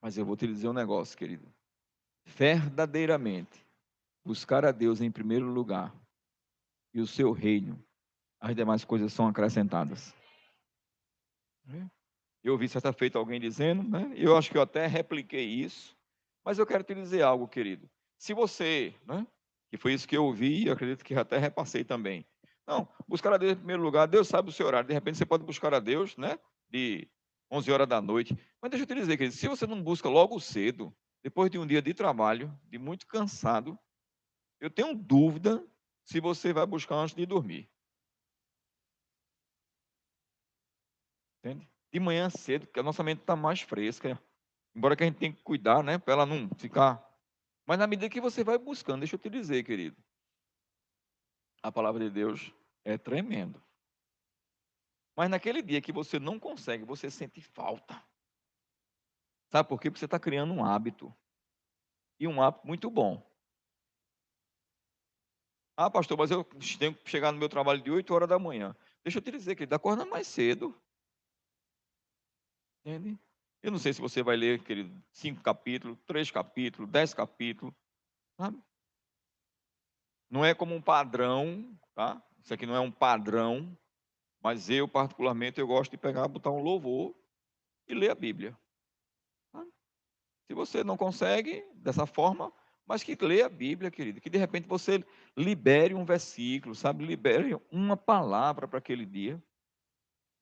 Mas 0.00 0.16
eu 0.16 0.24
vou 0.24 0.36
te 0.36 0.46
dizer 0.46 0.68
um 0.68 0.72
negócio, 0.72 1.16
querido. 1.18 1.46
Verdadeiramente, 2.24 3.66
buscar 4.24 4.64
a 4.64 4.72
Deus 4.72 5.02
em 5.02 5.10
primeiro 5.10 5.46
lugar 5.46 5.94
e 6.94 7.00
o 7.00 7.06
seu 7.06 7.30
reino, 7.30 7.82
as 8.40 8.56
demais 8.56 8.86
coisas 8.86 9.12
são 9.12 9.28
acrescentadas. 9.28 10.14
Eu 12.42 12.52
ouvi 12.52 12.68
certa 12.68 12.90
feita 12.90 13.18
alguém 13.18 13.38
dizendo, 13.38 13.82
né? 13.82 14.12
eu 14.16 14.34
acho 14.34 14.50
que 14.50 14.56
eu 14.56 14.62
até 14.62 14.86
repliquei 14.86 15.44
isso, 15.44 15.94
mas 16.50 16.58
eu 16.58 16.66
quero 16.66 16.82
te 16.82 16.92
dizer 16.96 17.22
algo, 17.22 17.46
querido. 17.46 17.88
Se 18.18 18.34
você, 18.34 18.92
né, 19.06 19.24
que 19.70 19.76
foi 19.76 19.94
isso 19.94 20.08
que 20.08 20.16
eu 20.16 20.24
ouvi, 20.24 20.66
eu 20.66 20.72
acredito 20.72 21.04
que 21.04 21.14
até 21.14 21.38
repassei 21.38 21.84
também, 21.84 22.26
não, 22.66 22.88
buscar 23.06 23.32
a 23.32 23.36
Deus 23.36 23.52
em 23.52 23.58
primeiro 23.58 23.84
lugar. 23.84 24.08
Deus 24.08 24.26
sabe 24.26 24.48
o 24.48 24.52
seu 24.52 24.66
horário. 24.66 24.88
De 24.88 24.92
repente 24.92 25.16
você 25.16 25.24
pode 25.24 25.44
buscar 25.44 25.72
a 25.72 25.78
Deus, 25.78 26.16
né? 26.16 26.40
De 26.68 27.08
11 27.52 27.70
horas 27.70 27.86
da 27.86 28.02
noite. 28.02 28.36
Mas 28.60 28.68
deixa 28.68 28.82
eu 28.82 28.86
te 28.88 28.96
dizer, 28.96 29.16
querido, 29.16 29.32
se 29.32 29.46
você 29.46 29.64
não 29.64 29.80
busca 29.80 30.08
logo 30.08 30.40
cedo, 30.40 30.92
depois 31.22 31.52
de 31.52 31.56
um 31.56 31.64
dia 31.64 31.80
de 31.80 31.94
trabalho, 31.94 32.52
de 32.64 32.80
muito 32.80 33.06
cansado, 33.06 33.78
eu 34.58 34.68
tenho 34.68 34.92
dúvida 34.92 35.64
se 36.04 36.18
você 36.18 36.52
vai 36.52 36.66
buscar 36.66 36.96
antes 36.96 37.14
de 37.14 37.24
dormir. 37.26 37.70
Entende? 41.38 41.70
De 41.92 42.00
manhã 42.00 42.28
cedo, 42.28 42.66
porque 42.66 42.80
a 42.80 42.82
nossa 42.82 43.04
mente 43.04 43.20
está 43.20 43.36
mais 43.36 43.60
fresca. 43.60 44.20
Embora 44.74 44.96
que 44.96 45.02
a 45.02 45.06
gente 45.06 45.18
tenha 45.18 45.32
que 45.32 45.42
cuidar, 45.42 45.82
né? 45.82 45.98
Para 45.98 46.14
ela 46.14 46.26
não 46.26 46.48
ficar. 46.56 47.04
Mas 47.66 47.78
na 47.78 47.86
medida 47.86 48.08
que 48.08 48.20
você 48.20 48.42
vai 48.42 48.58
buscando, 48.58 49.00
deixa 49.00 49.16
eu 49.16 49.18
te 49.18 49.28
dizer, 49.28 49.62
querido. 49.64 49.96
A 51.62 51.70
palavra 51.70 52.04
de 52.04 52.10
Deus 52.10 52.52
é 52.84 52.96
tremendo. 52.96 53.62
Mas 55.16 55.28
naquele 55.28 55.60
dia 55.60 55.80
que 55.80 55.92
você 55.92 56.18
não 56.18 56.38
consegue, 56.38 56.84
você 56.84 57.10
sente 57.10 57.40
falta. 57.40 58.02
Sabe 59.50 59.68
por 59.68 59.80
quê? 59.80 59.90
Porque 59.90 59.98
você 59.98 60.04
está 60.04 60.18
criando 60.18 60.54
um 60.54 60.64
hábito. 60.64 61.14
E 62.18 62.26
um 62.26 62.40
hábito 62.40 62.66
muito 62.66 62.90
bom. 62.90 63.28
Ah, 65.76 65.90
pastor, 65.90 66.16
mas 66.16 66.30
eu 66.30 66.44
tenho 66.78 66.94
que 66.94 67.10
chegar 67.10 67.32
no 67.32 67.38
meu 67.38 67.48
trabalho 67.48 67.82
de 67.82 67.90
8 67.90 68.12
horas 68.14 68.28
da 68.28 68.38
manhã. 68.38 68.76
Deixa 69.02 69.18
eu 69.18 69.22
te 69.22 69.30
dizer 69.30 69.56
que 69.56 69.64
ele 69.64 69.74
acorda 69.74 70.04
mais 70.04 70.26
cedo. 70.26 70.78
Entende? 72.84 73.18
Eu 73.62 73.70
não 73.70 73.78
sei 73.78 73.92
se 73.92 74.00
você 74.00 74.22
vai 74.22 74.36
ler, 74.36 74.62
querido, 74.62 75.02
cinco 75.12 75.42
capítulos, 75.42 75.98
três 76.06 76.30
capítulos, 76.30 76.90
dez 76.90 77.12
capítulos. 77.12 77.74
Sabe? 78.38 78.62
Não 80.30 80.44
é 80.44 80.54
como 80.54 80.74
um 80.74 80.80
padrão, 80.80 81.78
tá? 81.94 82.22
Isso 82.42 82.54
aqui 82.54 82.64
não 82.64 82.74
é 82.74 82.80
um 82.80 82.90
padrão, 82.90 83.76
mas 84.42 84.70
eu, 84.70 84.88
particularmente, 84.88 85.60
eu 85.60 85.66
gosto 85.66 85.90
de 85.90 85.98
pegar, 85.98 86.26
botar 86.28 86.50
um 86.50 86.62
louvor 86.62 87.14
e 87.86 87.94
ler 87.94 88.10
a 88.10 88.14
Bíblia. 88.14 88.56
Se 90.46 90.54
você 90.54 90.82
não 90.82 90.96
consegue 90.96 91.64
dessa 91.74 92.06
forma, 92.06 92.52
mas 92.84 93.04
que 93.04 93.14
leia 93.14 93.46
a 93.46 93.48
Bíblia, 93.48 93.88
querido, 93.88 94.20
que 94.20 94.28
de 94.28 94.36
repente 94.36 94.66
você 94.66 95.04
libere 95.36 95.94
um 95.94 96.04
versículo, 96.04 96.74
sabe? 96.74 97.06
Libere 97.06 97.56
uma 97.70 97.96
palavra 97.96 98.66
para 98.66 98.78
aquele 98.78 99.06
dia. 99.06 99.40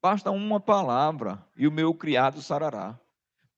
Basta 0.01 0.31
uma 0.31 0.59
palavra 0.59 1.45
e 1.55 1.67
o 1.67 1.71
meu 1.71 1.93
criado 1.93 2.41
sarará. 2.41 2.99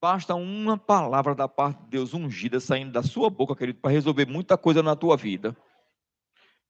Basta 0.02 0.34
uma 0.34 0.80
palavra 0.80 1.36
da 1.36 1.48
parte 1.48 1.84
de 1.84 1.90
Deus 1.92 2.16
ungida 2.16 2.60
saindo 2.60 2.92
da 2.92 3.04
sua 3.04 3.30
boca, 3.30 3.56
querido, 3.56 3.80
para 3.80 3.92
resolver 3.92 4.26
muita 4.26 4.58
coisa 4.58 4.82
na 4.82 4.96
tua 4.96 5.16
vida. 5.16 5.56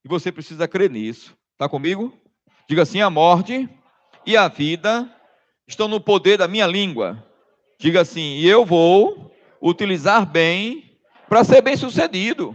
E 0.03 0.09
você 0.09 0.33
precisa 0.33 0.67
crer 0.67 0.89
nisso. 0.89 1.33
Está 1.53 1.69
comigo? 1.69 2.11
Diga 2.67 2.81
assim: 2.81 2.99
a 2.99 3.09
morte 3.09 3.69
e 4.25 4.35
a 4.35 4.49
vida 4.49 5.09
estão 5.65 5.87
no 5.87 6.01
poder 6.01 6.39
da 6.39 6.45
minha 6.45 6.67
língua. 6.67 7.25
Diga 7.79 8.01
assim: 8.01 8.41
eu 8.41 8.65
vou 8.65 9.33
utilizar 9.61 10.25
bem 10.25 10.99
para 11.29 11.45
ser 11.45 11.61
bem 11.61 11.77
sucedido. 11.77 12.53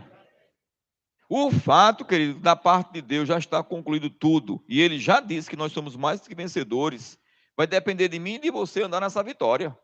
O 1.26 1.50
fato, 1.50 2.04
querido, 2.04 2.38
da 2.38 2.54
parte 2.54 2.92
de 2.92 3.00
Deus 3.00 3.26
já 3.26 3.38
está 3.38 3.62
concluído 3.62 4.10
tudo. 4.10 4.62
E 4.68 4.82
ele 4.82 4.98
já 4.98 5.20
disse 5.20 5.48
que 5.48 5.56
nós 5.56 5.72
somos 5.72 5.96
mais 5.96 6.20
que 6.20 6.34
vencedores. 6.34 7.18
Vai 7.56 7.66
depender 7.66 8.08
de 8.08 8.18
mim 8.18 8.34
e 8.34 8.40
de 8.40 8.50
você 8.50 8.82
andar 8.82 9.00
nessa 9.00 9.22
vitória. 9.22 9.74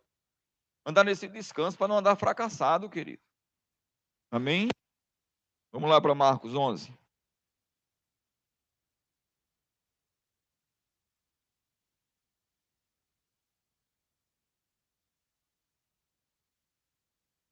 Andar 0.85 1.05
nesse 1.05 1.29
descanso 1.29 1.79
para 1.79 1.89
não 1.89 1.99
andar 1.99 2.17
fracassado, 2.17 2.91
querido. 2.91 3.23
Amém? 4.31 4.69
Vamos 5.73 5.89
lá 5.89 6.01
para 6.01 6.15
Marcos 6.15 6.55
11. 6.55 6.93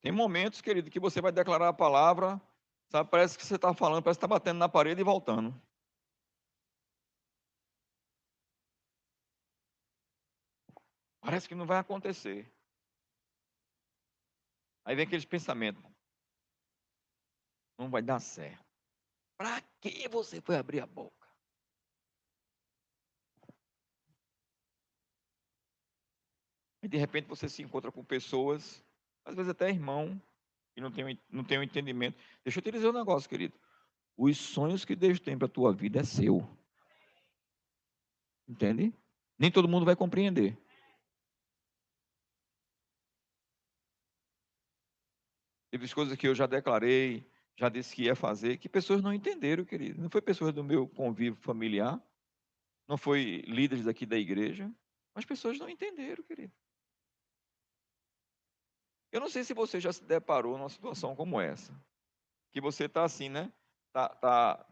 Tem 0.03 0.11
momentos, 0.11 0.61
querido, 0.61 0.91
que 0.91 0.99
você 0.99 1.21
vai 1.21 1.31
declarar 1.31 1.69
a 1.69 1.73
palavra, 1.73 2.41
sabe? 2.89 3.11
Parece 3.11 3.37
que 3.39 3.45
você 3.45 3.57
está 3.57 3.75
falando, 3.75 4.03
parece 4.03 4.19
que 4.19 4.25
está 4.25 4.35
batendo 4.35 4.59
na 4.59 4.69
parede 4.69 5.01
e 5.03 5.05
voltando. 5.05 5.55
Parece 11.21 11.49
que 11.49 11.55
não 11.55 11.67
vai 11.67 11.79
acontecer. 11.79 12.51
Aí 14.85 14.97
vem 14.97 15.07
aqueles 15.07 15.25
pensamentos. 15.25 15.83
Não 17.79 17.91
vai 17.91 18.03
dar 18.03 18.21
certo. 18.21 18.65
Para 19.37 19.61
que 19.81 20.09
você 20.09 20.41
foi 20.41 20.57
abrir 20.57 20.81
a 20.81 20.87
boca? 20.87 21.29
E 26.83 26.89
de 26.89 26.97
repente 26.97 27.29
você 27.29 27.49
se 27.49 27.63
encontra 27.63 27.93
com 27.93 28.05
pessoas 28.05 28.83
às 29.25 29.35
vezes 29.35 29.51
até 29.51 29.69
irmão, 29.69 30.21
que 30.75 30.81
não 30.81 30.91
tem, 30.91 31.19
não 31.31 31.45
tem 31.45 31.59
um 31.59 31.63
entendimento. 31.63 32.19
Deixa 32.45 32.59
eu 32.59 32.63
te 32.63 32.71
dizer 32.71 32.89
um 32.89 32.93
negócio, 32.93 33.29
querido. 33.29 33.59
Os 34.17 34.37
sonhos 34.37 34.85
que 34.85 34.97
Deus 34.97 35.21
tem 35.21 35.37
para 35.37 35.47
a 35.47 35.51
tua 35.51 35.73
vida 35.73 36.01
é 36.01 36.05
seu. 36.05 36.47
Entende? 38.49 38.93
Nem 39.39 39.51
todo 39.51 39.69
mundo 39.69 39.87
vai 39.87 39.97
compreender. 39.97 40.59
Teve 45.71 45.93
coisas 45.95 46.17
que 46.17 46.27
eu 46.27 46.35
já 46.35 46.47
declarei, 46.47 47.31
já 47.57 47.69
disse 47.69 47.95
que 47.95 48.05
ia 48.05 48.17
fazer, 48.17 48.57
que 48.57 48.69
pessoas 48.69 49.03
não 49.03 49.13
entenderam, 49.13 49.65
querido. 49.65 50.01
Não 50.01 50.11
foi 50.11 50.21
pessoas 50.21 50.53
do 50.53 50.65
meu 50.65 50.89
convívio 50.89 51.39
familiar, 51.41 52.03
não 52.89 52.97
foi 52.97 53.43
líderes 53.47 53.85
daqui 53.85 54.05
da 54.05 54.17
igreja, 54.17 54.73
mas 55.15 55.25
pessoas 55.25 55.59
não 55.59 55.69
entenderam, 55.69 56.25
querido. 56.25 56.53
Eu 59.13 59.21
não 59.21 59.29
sei 59.29 59.45
se 59.45 59.53
você 59.53 59.81
já 59.81 59.93
se 59.93 60.05
deparou 60.05 60.57
numa 60.57 60.69
situação 60.69 61.15
como 61.15 61.41
essa, 61.41 61.73
que 62.53 62.61
você 62.61 62.85
está 62.85 63.05
assim, 63.05 63.29
né? 63.29 63.53
Tá, 63.93 64.09
tá, 64.09 64.67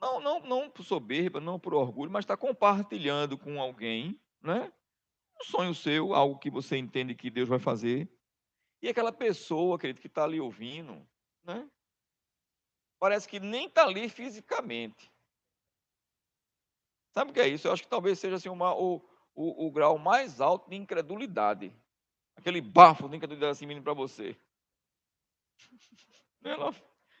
não, 0.00 0.20
não, 0.20 0.40
não 0.40 0.70
por 0.70 0.82
soberba, 0.82 1.40
não 1.40 1.60
por 1.60 1.74
orgulho, 1.74 2.10
mas 2.10 2.24
está 2.24 2.36
compartilhando 2.36 3.38
com 3.38 3.60
alguém, 3.60 4.20
né? 4.42 4.72
Um 5.40 5.44
sonho 5.44 5.74
seu, 5.74 6.14
algo 6.14 6.38
que 6.38 6.50
você 6.50 6.76
entende 6.76 7.14
que 7.14 7.30
Deus 7.30 7.48
vai 7.48 7.58
fazer, 7.58 8.10
e 8.82 8.88
aquela 8.88 9.12
pessoa, 9.12 9.78
querido, 9.78 10.00
que 10.00 10.08
está 10.08 10.24
ali 10.24 10.40
ouvindo, 10.40 11.06
né? 11.44 11.68
Parece 12.98 13.28
que 13.28 13.40
nem 13.40 13.66
está 13.66 13.84
ali 13.84 14.08
fisicamente. 14.08 15.10
Sabe 17.14 17.30
o 17.30 17.34
que 17.34 17.40
é 17.40 17.48
isso? 17.48 17.66
Eu 17.66 17.72
acho 17.72 17.82
que 17.82 17.88
talvez 17.88 18.18
seja 18.18 18.36
assim 18.36 18.48
uma, 18.48 18.74
o, 18.74 18.96
o, 19.34 19.66
o 19.66 19.70
grau 19.70 19.98
mais 19.98 20.40
alto 20.40 20.68
de 20.68 20.76
incredulidade 20.76 21.74
aquele 22.36 22.60
bafo 22.60 23.08
que 23.08 23.24
eu 23.24 23.50
assim 23.50 23.66
menino 23.66 23.84
para 23.84 23.94
você. 23.94 24.36
Ela... 26.44 26.74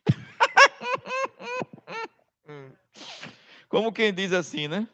Como 3.68 3.92
quem 3.92 4.12
diz 4.12 4.32
assim, 4.32 4.66
né? 4.68 4.88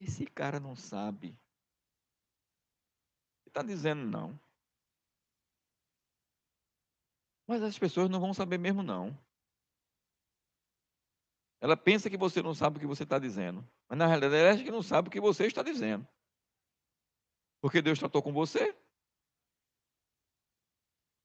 Esse 0.00 0.26
cara 0.26 0.58
não 0.58 0.74
sabe. 0.74 1.38
Está 3.52 3.62
dizendo 3.62 4.06
não. 4.06 4.40
Mas 7.46 7.62
as 7.62 7.78
pessoas 7.78 8.08
não 8.08 8.18
vão 8.18 8.32
saber 8.32 8.56
mesmo 8.56 8.82
não. 8.82 9.14
Ela 11.60 11.76
pensa 11.76 12.08
que 12.08 12.16
você 12.16 12.40
não 12.40 12.54
sabe 12.54 12.78
o 12.78 12.80
que 12.80 12.86
você 12.86 13.02
está 13.02 13.18
dizendo. 13.18 13.62
Mas 13.86 13.98
na 13.98 14.06
realidade 14.06 14.36
ela 14.36 14.54
acha 14.54 14.64
que 14.64 14.70
não 14.70 14.82
sabe 14.82 15.08
o 15.08 15.10
que 15.10 15.20
você 15.20 15.44
está 15.46 15.62
dizendo. 15.62 16.08
Porque 17.60 17.82
Deus 17.82 17.98
tratou 17.98 18.22
com 18.22 18.32
você. 18.32 18.74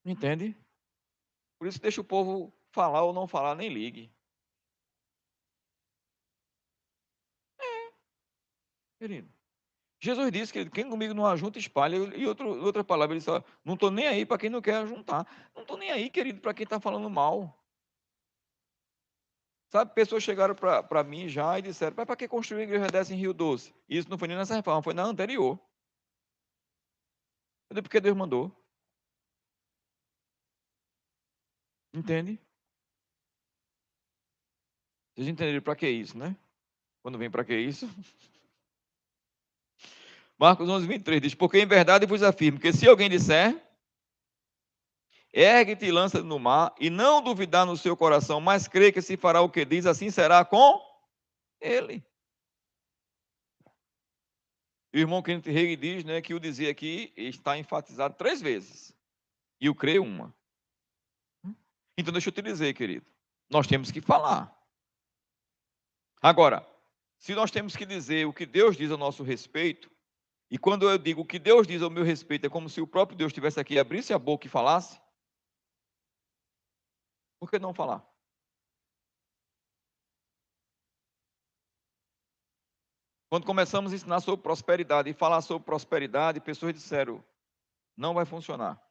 Entende? 0.03 0.53
Por 1.57 1.65
isso 1.65 1.79
deixa 1.79 2.01
o 2.01 2.03
povo 2.03 2.53
falar 2.73 3.03
ou 3.03 3.13
não 3.13 3.25
falar, 3.25 3.55
nem 3.55 3.69
ligue. 3.69 4.13
É. 7.57 7.93
Querido. 8.99 9.37
Jesus 9.99 10.31
disse 10.31 10.53
que 10.53 10.69
quem 10.69 10.89
comigo 10.89 11.13
não 11.13 11.25
ajunta, 11.25 11.57
espalha. 11.57 11.95
E 11.95 12.25
outro, 12.27 12.47
outra 12.63 12.83
palavra, 12.83 13.15
ele 13.15 13.19
disse: 13.19 13.31
não 13.65 13.73
estou 13.73 13.89
nem 13.89 14.07
aí 14.07 14.25
para 14.25 14.38
quem 14.38 14.49
não 14.49 14.62
quer 14.62 14.75
ajuntar. 14.77 15.25
Não 15.55 15.63
estou 15.63 15.77
nem 15.77 15.91
aí, 15.91 16.10
querido, 16.10 16.39
para 16.39 16.53
quem 16.53 16.63
está 16.63 16.79
falando 16.79 17.10
mal. 17.10 17.57
Sabe, 19.69 19.93
pessoas 19.93 20.23
chegaram 20.23 20.55
para 20.55 21.03
mim 21.03 21.27
já 21.27 21.57
e 21.60 21.63
disseram: 21.63 21.95
para 21.95 22.15
que 22.15 22.27
construir 22.27 22.62
a 22.62 22.63
igreja 22.63 22.88
dessa 22.88 23.13
em 23.13 23.17
Rio 23.17 23.33
Doce? 23.33 23.73
Isso 23.89 24.10
não 24.10 24.17
foi 24.17 24.27
nem 24.27 24.38
nessa 24.38 24.55
reforma, 24.55 24.83
foi 24.83 24.93
na 24.93 25.03
anterior. 25.03 25.60
Cadê 27.69 27.81
porque 27.81 27.99
Deus 27.99 28.15
mandou? 28.15 28.51
Entende? 31.93 32.39
Vocês 35.15 35.27
entenderam 35.27 35.62
para 35.63 35.75
que 35.75 35.89
isso, 35.89 36.17
né? 36.17 36.38
Quando 37.01 37.17
vem 37.17 37.29
para 37.29 37.43
que 37.43 37.57
isso? 37.57 37.88
Marcos 40.38 40.69
11, 40.69 40.86
23 40.86 41.21
diz: 41.21 41.36
Porque 41.36 41.60
em 41.60 41.65
verdade 41.65 42.06
vos 42.06 42.21
afirmo 42.21 42.60
que 42.60 42.71
se 42.71 42.88
alguém 42.88 43.10
disser, 43.10 43.60
ergue-te 45.34 45.86
e 45.86 45.91
lança 45.91 46.21
no 46.21 46.38
mar, 46.38 46.73
e 46.80 46.89
não 46.89 47.21
duvidar 47.21 47.65
no 47.65 47.76
seu 47.76 47.97
coração, 47.97 48.39
mas 48.39 48.67
crê 48.67 48.91
que 48.91 49.02
se 49.02 49.17
fará 49.17 49.41
o 49.41 49.50
que 49.50 49.65
diz, 49.65 49.86
assim 49.86 50.12
será 50.12 50.45
com 50.45 50.80
ele. 51.60 52.06
O 54.93 54.97
irmão 54.97 55.21
Kenneth 55.21 55.50
Hagin 55.50 55.78
diz 55.78 56.04
né, 56.04 56.21
que 56.21 56.34
o 56.34 56.39
dizer 56.39 56.69
aqui 56.69 57.13
está 57.15 57.58
enfatizado 57.58 58.15
três 58.15 58.41
vezes. 58.41 58.95
E 59.60 59.69
o 59.69 59.76
crer 59.76 60.00
uma. 60.00 60.34
Então, 61.97 62.12
deixa 62.12 62.30
eu 62.30 62.34
te 62.34 62.41
dizer, 62.41 62.73
querido. 62.73 63.06
Nós 63.50 63.67
temos 63.67 63.91
que 63.91 64.02
falar. 64.02 64.56
Agora, 66.21 66.65
se 67.17 67.34
nós 67.34 67.52
temos 67.52 67.76
que 67.76 67.86
dizer 67.86 68.26
o 68.26 68.34
que 68.34 68.45
Deus 68.45 68.78
diz 68.78 68.91
a 68.91 68.97
nosso 68.97 69.23
respeito, 69.23 69.89
e 70.49 70.57
quando 70.57 70.89
eu 70.89 70.97
digo 70.97 71.25
que 71.25 71.38
Deus 71.38 71.67
diz 71.67 71.81
ao 71.81 71.89
meu 71.89 72.03
respeito, 72.03 72.45
é 72.45 72.49
como 72.49 72.69
se 72.69 72.79
o 72.79 72.88
próprio 72.88 73.17
Deus 73.17 73.29
estivesse 73.29 73.60
aqui, 73.60 73.77
abrisse 73.77 74.13
a 74.13 74.19
boca 74.19 74.47
e 74.47 74.49
falasse, 74.49 74.99
por 77.39 77.49
que 77.49 77.60
não 77.60 77.73
falar? 77.73 78.07
Quando 83.29 83.45
começamos 83.45 83.91
a 83.91 83.95
ensinar 83.95 84.21
sobre 84.21 84.41
prosperidade 84.41 85.10
e 85.10 85.13
falar 85.13 85.41
sobre 85.41 85.65
prosperidade, 85.65 86.39
pessoas 86.39 86.73
disseram: 86.73 87.23
não 87.95 88.13
vai 88.13 88.25
funcionar. 88.25 88.81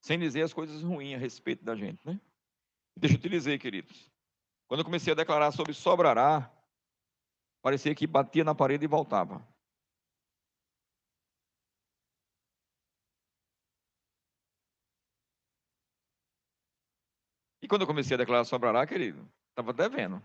Sem 0.00 0.18
dizer 0.18 0.42
as 0.42 0.52
coisas 0.52 0.82
ruins 0.82 1.16
a 1.16 1.18
respeito 1.18 1.64
da 1.64 1.74
gente, 1.74 2.00
né? 2.06 2.20
Deixa 2.96 3.16
eu 3.16 3.20
te 3.20 3.28
dizer, 3.28 3.58
queridos. 3.58 4.10
Quando 4.68 4.80
eu 4.80 4.84
comecei 4.84 5.12
a 5.12 5.16
declarar 5.16 5.50
sobre 5.50 5.74
sobrará, 5.74 6.50
parecia 7.62 7.94
que 7.94 8.06
batia 8.06 8.44
na 8.44 8.54
parede 8.54 8.84
e 8.84 8.88
voltava. 8.88 9.46
E 17.60 17.68
quando 17.68 17.82
eu 17.82 17.86
comecei 17.86 18.14
a 18.14 18.18
declarar 18.18 18.44
sobrará, 18.44 18.86
querido, 18.86 19.28
estava 19.50 19.72
devendo. 19.72 20.22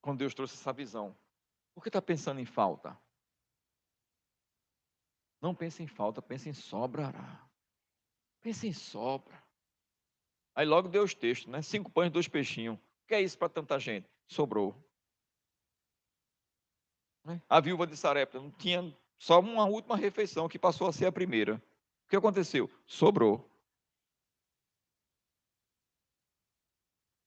quando 0.00 0.18
Deus 0.18 0.34
trouxe 0.34 0.54
essa 0.54 0.72
visão. 0.72 1.16
Por 1.74 1.82
que 1.82 1.88
está 1.88 2.02
pensando 2.02 2.40
em 2.40 2.44
falta? 2.44 2.98
Não 5.40 5.54
pense 5.54 5.82
em 5.82 5.86
falta, 5.86 6.20
pense 6.20 6.48
em 6.48 6.52
sobrará. 6.52 7.48
Pense 8.40 8.66
em 8.66 8.72
sobra. 8.72 9.40
Aí 10.54 10.66
logo 10.66 10.88
deu 10.88 11.02
os 11.02 11.14
textos, 11.14 11.50
né? 11.50 11.62
Cinco 11.62 11.90
pães, 11.90 12.10
dois 12.10 12.28
peixinhos. 12.28 12.76
O 12.76 13.08
que 13.08 13.14
é 13.14 13.22
isso 13.22 13.38
para 13.38 13.48
tanta 13.48 13.78
gente? 13.78 14.08
Sobrou. 14.26 14.74
Né? 17.24 17.40
A 17.48 17.60
viúva 17.60 17.86
de 17.86 17.96
Sarepta 17.96 18.40
não 18.40 18.50
tinha 18.50 18.96
só 19.18 19.40
uma 19.40 19.64
última 19.66 19.96
refeição 19.96 20.48
que 20.48 20.58
passou 20.58 20.88
a 20.88 20.92
ser 20.92 21.06
a 21.06 21.12
primeira. 21.12 21.62
O 22.06 22.08
que 22.08 22.16
aconteceu? 22.16 22.70
Sobrou. 22.86 23.48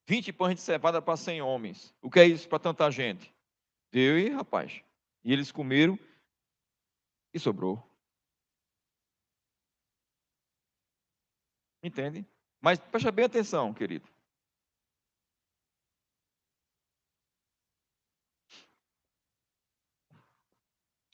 20 0.07 0.33
pães 0.33 0.55
de 0.55 0.61
cevada 0.61 1.01
para 1.01 1.15
100 1.15 1.41
homens. 1.41 1.95
O 2.01 2.09
que 2.09 2.19
é 2.19 2.25
isso 2.25 2.47
para 2.47 2.59
tanta 2.59 2.89
gente? 2.91 3.33
Deu 3.91 4.19
e, 4.19 4.29
rapaz. 4.29 4.83
E 5.23 5.31
eles 5.31 5.51
comeram 5.51 5.97
e 7.33 7.39
sobrou. 7.39 7.81
Entende? 11.81 12.25
Mas 12.63 12.79
preste 12.79 13.11
bem 13.11 13.25
atenção, 13.25 13.73
querido. 13.73 14.07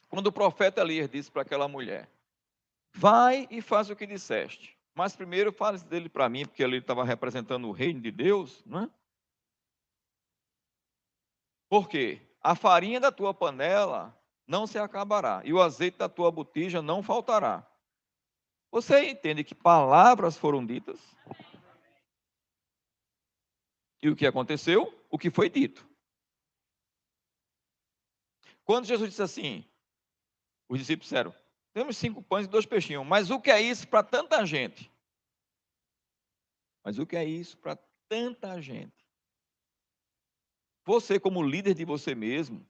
Quando 0.07 0.27
o 0.27 0.31
profeta 0.31 0.81
Elias 0.81 1.09
disse 1.09 1.31
para 1.31 1.41
aquela 1.41 1.67
mulher: 1.67 2.07
Vai 2.93 3.47
e 3.49 3.63
faz 3.63 3.89
o 3.89 3.95
que 3.95 4.05
disseste. 4.05 4.77
Mas 4.93 5.15
primeiro 5.15 5.51
fale 5.51 5.79
dele 5.79 6.07
para 6.07 6.29
mim, 6.29 6.45
porque 6.45 6.63
ele 6.63 6.77
estava 6.77 7.03
representando 7.03 7.67
o 7.67 7.71
reino 7.71 7.99
de 7.99 8.11
Deus, 8.11 8.63
é? 8.67 8.87
Por 11.67 11.89
quê? 11.89 12.21
A 12.43 12.53
farinha 12.53 12.99
da 12.99 13.11
tua 13.11 13.33
panela 13.33 14.15
não 14.45 14.67
se 14.67 14.77
acabará, 14.77 15.41
e 15.43 15.51
o 15.51 15.61
azeite 15.61 15.97
da 15.97 16.09
tua 16.09 16.31
botija 16.31 16.79
não 16.79 17.01
faltará. 17.01 17.67
Você 18.71 19.09
entende 19.09 19.43
que 19.43 19.55
palavras 19.55 20.37
foram 20.37 20.65
ditas? 20.65 20.99
E 24.01 24.09
o 24.09 24.15
que 24.15 24.25
aconteceu? 24.25 24.93
O 25.09 25.17
que 25.17 25.29
foi 25.29 25.49
dito. 25.49 25.87
Quando 28.63 28.85
Jesus 28.85 29.09
disse 29.09 29.23
assim, 29.23 29.65
os 30.69 30.77
discípulos 30.77 31.05
disseram: 31.05 31.35
Temos 31.73 31.97
cinco 31.97 32.21
pães 32.21 32.45
e 32.45 32.49
dois 32.49 32.65
peixinhos, 32.65 33.05
mas 33.05 33.31
o 33.31 33.41
que 33.41 33.49
é 33.49 33.59
isso 33.59 33.87
para 33.87 34.03
tanta 34.03 34.45
gente? 34.45 34.91
Mas 36.83 36.99
o 36.99 37.05
que 37.05 37.15
é 37.15 37.25
isso 37.25 37.57
para 37.57 37.75
tanta 38.07 38.61
gente? 38.61 38.93
Você, 40.85 41.19
como 41.19 41.43
líder 41.43 41.73
de 41.73 41.83
você 41.83 42.13
mesmo, 42.13 42.65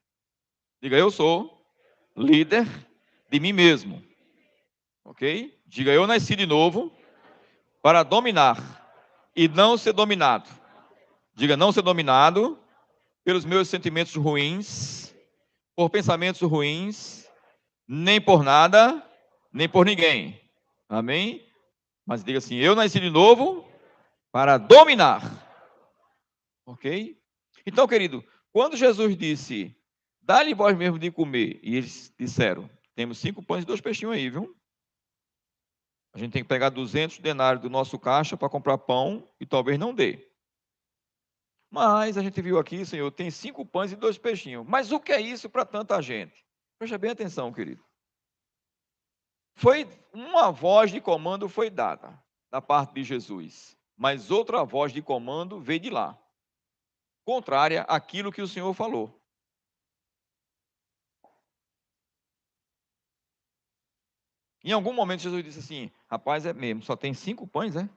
diga: 0.81 0.97
Eu 0.97 1.11
sou 1.11 1.61
líder 2.15 2.65
de 3.29 3.39
mim 3.39 3.53
mesmo. 3.53 4.08
Ok? 5.03 5.59
Diga: 5.65 5.91
Eu 5.91 6.05
nasci 6.07 6.35
de 6.35 6.45
novo 6.45 6.91
para 7.81 8.03
dominar 8.03 8.57
e 9.35 9.47
não 9.47 9.77
ser 9.77 9.93
dominado. 9.93 10.49
Diga: 11.33 11.57
Não 11.57 11.71
ser 11.71 11.81
dominado 11.81 12.59
pelos 13.23 13.45
meus 13.45 13.67
sentimentos 13.67 14.15
ruins, 14.15 15.13
por 15.75 15.89
pensamentos 15.89 16.41
ruins 16.41 17.19
nem 17.91 18.21
por 18.21 18.43
nada, 18.43 19.03
nem 19.51 19.67
por 19.67 19.83
ninguém. 19.83 20.39
Amém? 20.87 21.43
Mas 22.05 22.23
diga 22.23 22.37
assim: 22.37 22.57
eu 22.57 22.75
nasci 22.75 22.99
de 22.99 23.09
novo 23.09 23.67
para 24.31 24.57
dominar. 24.59 25.21
Ok? 26.67 27.19
Então, 27.65 27.87
querido, 27.87 28.23
quando 28.51 28.77
Jesus 28.77 29.17
disse, 29.17 29.75
dá-lhe 30.21 30.53
vós 30.53 30.77
mesmo 30.77 30.99
de 30.99 31.09
comer, 31.09 31.59
e 31.63 31.77
eles 31.77 32.13
disseram, 32.17 32.69
temos 32.95 33.17
cinco 33.17 33.41
pães 33.41 33.63
e 33.63 33.67
dois 33.67 33.81
peixinhos 33.81 34.13
aí, 34.13 34.29
viu? 34.29 34.55
A 36.13 36.17
gente 36.17 36.31
tem 36.31 36.43
que 36.43 36.49
pegar 36.49 36.69
200 36.69 37.19
denários 37.19 37.61
do 37.61 37.69
nosso 37.69 37.99
caixa 37.99 38.35
para 38.35 38.49
comprar 38.49 38.77
pão 38.77 39.27
e 39.39 39.45
talvez 39.45 39.77
não 39.77 39.93
dê. 39.93 40.27
Mas 41.71 42.17
a 42.17 42.23
gente 42.23 42.41
viu 42.41 42.57
aqui, 42.57 42.83
Senhor, 42.85 43.11
tem 43.11 43.29
cinco 43.29 43.65
pães 43.65 43.91
e 43.91 43.95
dois 43.95 44.17
peixinhos. 44.17 44.65
Mas 44.67 44.91
o 44.91 44.99
que 44.99 45.11
é 45.11 45.21
isso 45.21 45.49
para 45.49 45.65
tanta 45.65 46.01
gente? 46.01 46.43
Preste 46.79 46.97
bem 46.97 47.11
atenção, 47.11 47.53
querido. 47.53 47.83
Foi 49.55 49.87
uma 50.13 50.51
voz 50.51 50.89
de 50.89 51.01
comando 51.01 51.49
foi 51.49 51.69
dada 51.69 52.17
da 52.49 52.61
parte 52.61 52.93
de 52.93 53.03
Jesus, 53.03 53.77
mas 53.95 54.31
outra 54.31 54.63
voz 54.63 54.91
de 54.91 55.01
comando 55.01 55.59
veio 55.59 55.81
de 55.81 55.89
lá, 55.89 56.17
contrária 57.25 57.81
àquilo 57.81 58.31
que 58.31 58.41
o 58.41 58.47
Senhor 58.47 58.73
falou. 58.73 59.18
Em 64.63 64.71
algum 64.71 64.93
momento 64.93 65.21
Jesus 65.21 65.43
disse 65.43 65.59
assim: 65.59 65.91
Rapaz, 66.07 66.45
é 66.45 66.53
mesmo, 66.53 66.83
só 66.83 66.95
tem 66.95 67.13
cinco 67.13 67.47
pães, 67.47 67.75
é? 67.75 67.89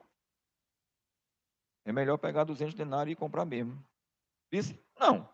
É 1.84 1.92
melhor 1.92 2.16
pegar 2.18 2.44
200 2.44 2.74
denários 2.74 3.12
e 3.12 3.16
comprar 3.16 3.44
mesmo. 3.44 3.82
Disse: 4.50 4.78
Não. 4.98 5.28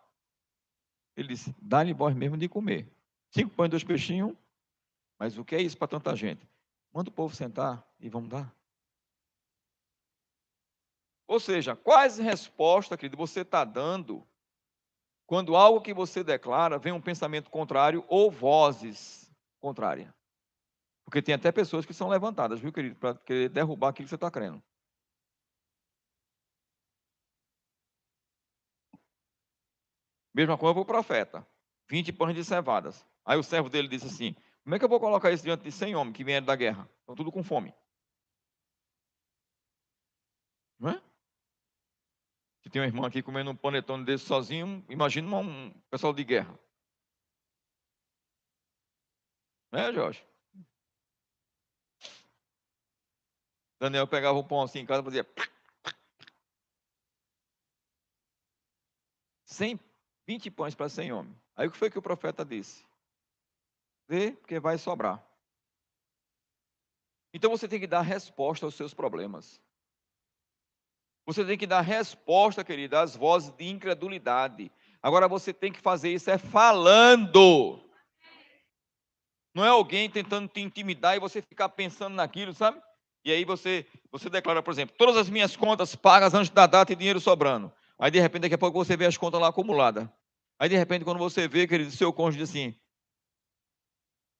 Ele 1.15 1.27
disse: 1.27 1.55
Dá-lhe 1.61 1.93
voz 1.93 2.15
mesmo 2.15 2.37
de 2.37 2.49
comer. 2.49 2.91
Cinco 3.29 3.53
pães, 3.53 3.69
dois 3.69 3.83
peixinhos. 3.83 4.35
Mas 5.17 5.37
o 5.37 5.45
que 5.45 5.55
é 5.55 5.61
isso 5.61 5.77
para 5.77 5.87
tanta 5.87 6.15
gente? 6.15 6.47
Manda 6.91 7.09
o 7.09 7.13
povo 7.13 7.35
sentar 7.35 7.85
e 7.99 8.09
vamos 8.09 8.29
dar. 8.29 8.51
Ou 11.27 11.39
seja, 11.39 11.75
quais 11.75 12.17
respostas, 12.17 12.97
querido, 12.97 13.15
você 13.15 13.41
está 13.41 13.63
dando 13.63 14.27
quando 15.27 15.55
algo 15.55 15.79
que 15.79 15.93
você 15.93 16.23
declara 16.23 16.79
vem 16.79 16.91
um 16.91 17.01
pensamento 17.01 17.51
contrário 17.51 18.03
ou 18.07 18.31
vozes 18.31 19.29
contrárias? 19.59 20.11
Porque 21.09 21.23
tem 21.23 21.33
até 21.33 21.51
pessoas 21.51 21.87
que 21.87 21.93
são 21.93 22.07
levantadas, 22.07 22.59
viu, 22.59 22.71
querido, 22.71 22.95
para 22.95 23.15
querer 23.15 23.49
derrubar 23.49 23.89
aquilo 23.89 24.05
que 24.05 24.09
você 24.09 24.15
está 24.15 24.29
crendo. 24.29 24.61
Mesma 30.31 30.55
coisa 30.55 30.75
para 30.75 30.81
o 30.83 30.85
profeta. 30.85 31.47
20 31.87 32.13
pães 32.13 32.35
de 32.35 32.45
cevadas. 32.45 33.03
Aí 33.25 33.39
o 33.39 33.43
servo 33.43 33.69
dele 33.69 33.87
disse 33.87 34.05
assim: 34.05 34.35
Como 34.63 34.75
é 34.75 34.77
que 34.77 34.85
eu 34.85 34.89
vou 34.89 34.99
colocar 34.99 35.31
isso 35.31 35.41
diante 35.43 35.63
de 35.63 35.71
100 35.71 35.95
homens 35.95 36.15
que 36.15 36.23
vieram 36.23 36.45
da 36.45 36.55
guerra? 36.55 36.87
Estão 36.99 37.15
tudo 37.15 37.31
com 37.31 37.43
fome. 37.43 37.73
Não 40.77 40.91
é? 40.91 41.01
Se 42.61 42.69
tem 42.69 42.83
uma 42.83 42.87
irmã 42.87 43.07
aqui 43.07 43.23
comendo 43.23 43.49
um 43.49 43.55
panetone 43.55 44.05
desse 44.05 44.25
sozinho, 44.25 44.85
imagina 44.87 45.37
um 45.37 45.71
pessoal 45.89 46.13
de 46.13 46.23
guerra. 46.23 46.59
Não 49.71 49.79
é, 49.79 49.91
Jorge? 49.91 50.29
Daniel 53.79 54.07
pegava 54.07 54.37
um 54.37 54.43
pão 54.43 54.61
assim 54.61 54.79
em 54.79 54.85
casa 54.85 55.01
e 55.01 55.05
fazia. 55.05 55.27
100, 59.45 59.79
20 60.27 60.51
pães 60.51 60.75
para 60.75 60.89
100 60.89 61.11
homens. 61.11 61.35
Aí 61.55 61.67
o 61.67 61.71
que 61.71 61.77
foi 61.77 61.89
que 61.89 61.97
o 61.97 62.01
profeta 62.01 62.45
disse? 62.45 62.85
Vê, 64.07 64.31
porque 64.31 64.59
vai 64.59 64.77
sobrar. 64.77 65.23
Então 67.33 67.49
você 67.49 67.67
tem 67.67 67.79
que 67.79 67.87
dar 67.87 68.01
resposta 68.01 68.65
aos 68.65 68.75
seus 68.75 68.93
problemas. 68.93 69.61
Você 71.25 71.45
tem 71.45 71.57
que 71.57 71.67
dar 71.67 71.81
resposta, 71.81 72.63
querida, 72.63 73.01
às 73.01 73.15
vozes 73.15 73.51
de 73.51 73.67
incredulidade. 73.67 74.71
Agora 75.01 75.27
você 75.27 75.53
tem 75.53 75.71
que 75.71 75.79
fazer 75.79 76.11
isso 76.11 76.29
é 76.29 76.37
falando. 76.37 77.79
Não 79.53 79.63
é 79.63 79.69
alguém 79.69 80.09
tentando 80.09 80.47
te 80.47 80.59
intimidar 80.59 81.15
e 81.15 81.19
você 81.19 81.41
ficar 81.41 81.69
pensando 81.69 82.15
naquilo, 82.15 82.53
sabe? 82.53 82.81
E 83.23 83.31
aí 83.31 83.43
você, 83.43 83.85
você 84.11 84.29
declara, 84.29 84.63
por 84.63 84.71
exemplo, 84.71 84.95
todas 84.97 85.17
as 85.17 85.29
minhas 85.29 85.55
contas 85.55 85.95
pagas 85.95 86.33
antes 86.33 86.49
da 86.49 86.65
data 86.65 86.93
e 86.93 86.95
dinheiro 86.95 87.19
sobrando. 87.19 87.71
Aí 87.97 88.09
de 88.09 88.19
repente, 88.19 88.43
daqui 88.43 88.55
a 88.55 88.57
pouco 88.57 88.77
você 88.77 88.95
vê 88.95 89.05
as 89.05 89.17
contas 89.17 89.41
lá 89.41 89.49
acumuladas. 89.49 90.07
Aí 90.57 90.69
de 90.69 90.77
repente, 90.77 91.03
quando 91.03 91.17
você 91.17 91.47
vê, 91.47 91.67
querido, 91.67 91.91
seu 91.91 92.13
cônjuge 92.13 92.39
diz 92.39 92.49
assim: 92.49 92.75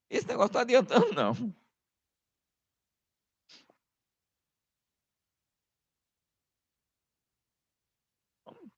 esse 0.10 0.28
negócio 0.28 0.48
está 0.48 0.62
adiantando, 0.62 1.14
não. 1.14 1.34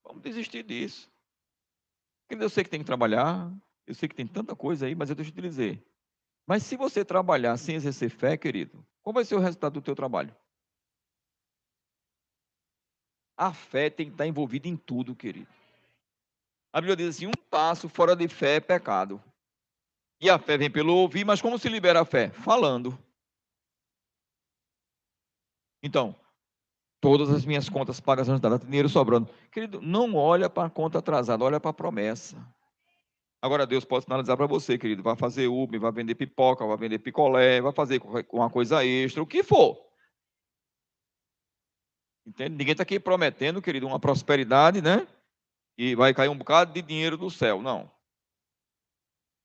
Vamos, 0.03 0.21
desistir 0.21 0.63
disso. 0.63 1.09
Eu 2.29 2.49
sei 2.49 2.63
que 2.63 2.69
tem 2.69 2.79
que 2.79 2.85
trabalhar, 2.85 3.51
eu 3.85 3.93
sei 3.93 4.07
que 4.09 4.15
tem 4.15 4.27
tanta 4.27 4.55
coisa 4.55 4.85
aí, 4.85 4.95
mas 4.95 5.09
eu 5.09 5.15
deixo 5.15 5.31
te 5.31 5.41
dizer. 5.41 5.83
Mas 6.51 6.63
se 6.63 6.75
você 6.75 7.05
trabalhar 7.05 7.55
sem 7.55 7.75
exercer 7.75 8.09
fé, 8.09 8.35
querido, 8.35 8.85
qual 9.01 9.13
vai 9.13 9.23
ser 9.23 9.35
o 9.35 9.39
resultado 9.39 9.75
do 9.75 9.81
teu 9.81 9.95
trabalho? 9.95 10.35
A 13.37 13.53
fé 13.53 13.89
tem 13.89 14.07
que 14.07 14.11
estar 14.11 14.27
envolvida 14.27 14.67
em 14.67 14.75
tudo, 14.75 15.15
querido. 15.15 15.47
A 16.73 16.81
Bíblia 16.81 16.97
diz 16.97 17.15
assim: 17.15 17.25
um 17.25 17.31
passo 17.49 17.87
fora 17.87 18.17
de 18.17 18.27
fé 18.27 18.55
é 18.55 18.59
pecado. 18.59 19.23
E 20.19 20.29
a 20.29 20.37
fé 20.37 20.57
vem 20.57 20.69
pelo 20.69 20.93
ouvir, 20.93 21.23
mas 21.23 21.41
como 21.41 21.57
se 21.57 21.69
libera 21.69 22.01
a 22.01 22.05
fé? 22.05 22.31
Falando. 22.31 22.99
Então, 25.81 26.13
todas 26.99 27.29
as 27.29 27.45
minhas 27.45 27.69
contas 27.69 28.01
pagas 28.01 28.27
antes 28.27 28.41
da 28.41 28.49
data, 28.49 28.65
dinheiro 28.65 28.89
sobrando. 28.89 29.33
Querido, 29.53 29.79
não 29.79 30.15
olha 30.15 30.49
para 30.49 30.67
a 30.67 30.69
conta 30.69 30.99
atrasada, 30.99 31.45
olha 31.45 31.61
para 31.61 31.71
a 31.71 31.73
promessa. 31.73 32.35
Agora 33.41 33.65
Deus 33.65 33.83
pode 33.83 34.05
sinalizar 34.05 34.37
para 34.37 34.45
você, 34.45 34.77
querido, 34.77 35.01
vai 35.01 35.15
fazer 35.15 35.47
Uber, 35.47 35.79
vai 35.79 35.91
vender 35.91 36.13
pipoca, 36.13 36.65
vai 36.65 36.77
vender 36.77 36.99
picolé, 36.99 37.59
vai 37.59 37.71
fazer 37.71 37.99
uma 38.31 38.49
coisa 38.51 38.85
extra, 38.85 39.23
o 39.23 39.25
que 39.25 39.41
for. 39.41 39.83
Entende? 42.23 42.55
Ninguém 42.55 42.73
está 42.73 42.83
aqui 42.83 42.99
prometendo, 42.99 43.61
querido, 43.61 43.87
uma 43.87 43.99
prosperidade, 43.99 44.79
né? 44.79 45.07
E 45.75 45.95
vai 45.95 46.13
cair 46.13 46.29
um 46.29 46.37
bocado 46.37 46.71
de 46.71 46.83
dinheiro 46.83 47.17
do 47.17 47.31
céu. 47.31 47.63
Não. 47.63 47.91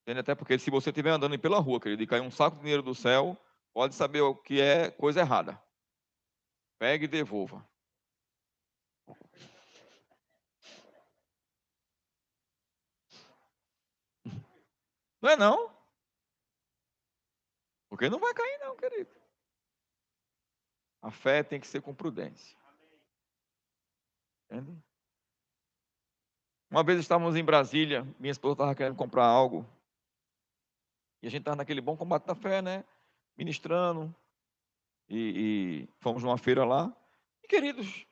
Entende? 0.02 0.20
Até 0.20 0.34
porque 0.34 0.58
se 0.58 0.70
você 0.70 0.90
estiver 0.90 1.10
andando 1.10 1.38
pela 1.38 1.58
rua, 1.58 1.80
querido, 1.80 2.02
e 2.02 2.06
cair 2.06 2.20
um 2.20 2.30
saco 2.30 2.56
de 2.56 2.62
dinheiro 2.62 2.82
do 2.82 2.94
céu, 2.94 3.34
pode 3.72 3.94
saber 3.94 4.20
o 4.20 4.34
que 4.34 4.60
é 4.60 4.90
coisa 4.90 5.20
errada. 5.20 5.60
Pegue 6.78 7.06
e 7.06 7.08
devolva. 7.08 7.66
Não 15.20 15.30
é 15.30 15.36
não? 15.36 15.74
Porque 17.88 18.08
não 18.08 18.18
vai 18.18 18.34
cair 18.34 18.58
não, 18.58 18.76
querido. 18.76 19.10
A 21.00 21.10
fé 21.10 21.42
tem 21.42 21.60
que 21.60 21.66
ser 21.66 21.80
com 21.80 21.94
prudência. 21.94 22.56
Entende? 24.44 24.76
Uma 26.70 26.82
vez 26.82 26.98
estávamos 26.98 27.36
em 27.36 27.44
Brasília, 27.44 28.06
minha 28.18 28.32
esposa 28.32 28.54
estava 28.54 28.74
querendo 28.74 28.96
comprar 28.96 29.24
algo. 29.24 29.64
E 31.22 31.26
a 31.26 31.30
gente 31.30 31.42
estava 31.42 31.56
naquele 31.56 31.80
bom 31.80 31.96
combate 31.96 32.26
da 32.26 32.34
fé, 32.34 32.60
né? 32.60 32.84
Ministrando. 33.36 34.14
E, 35.08 35.86
e 35.86 35.88
fomos 36.00 36.22
numa 36.22 36.36
feira 36.36 36.64
lá. 36.64 36.94
E, 37.42 37.46
queridos, 37.46 38.04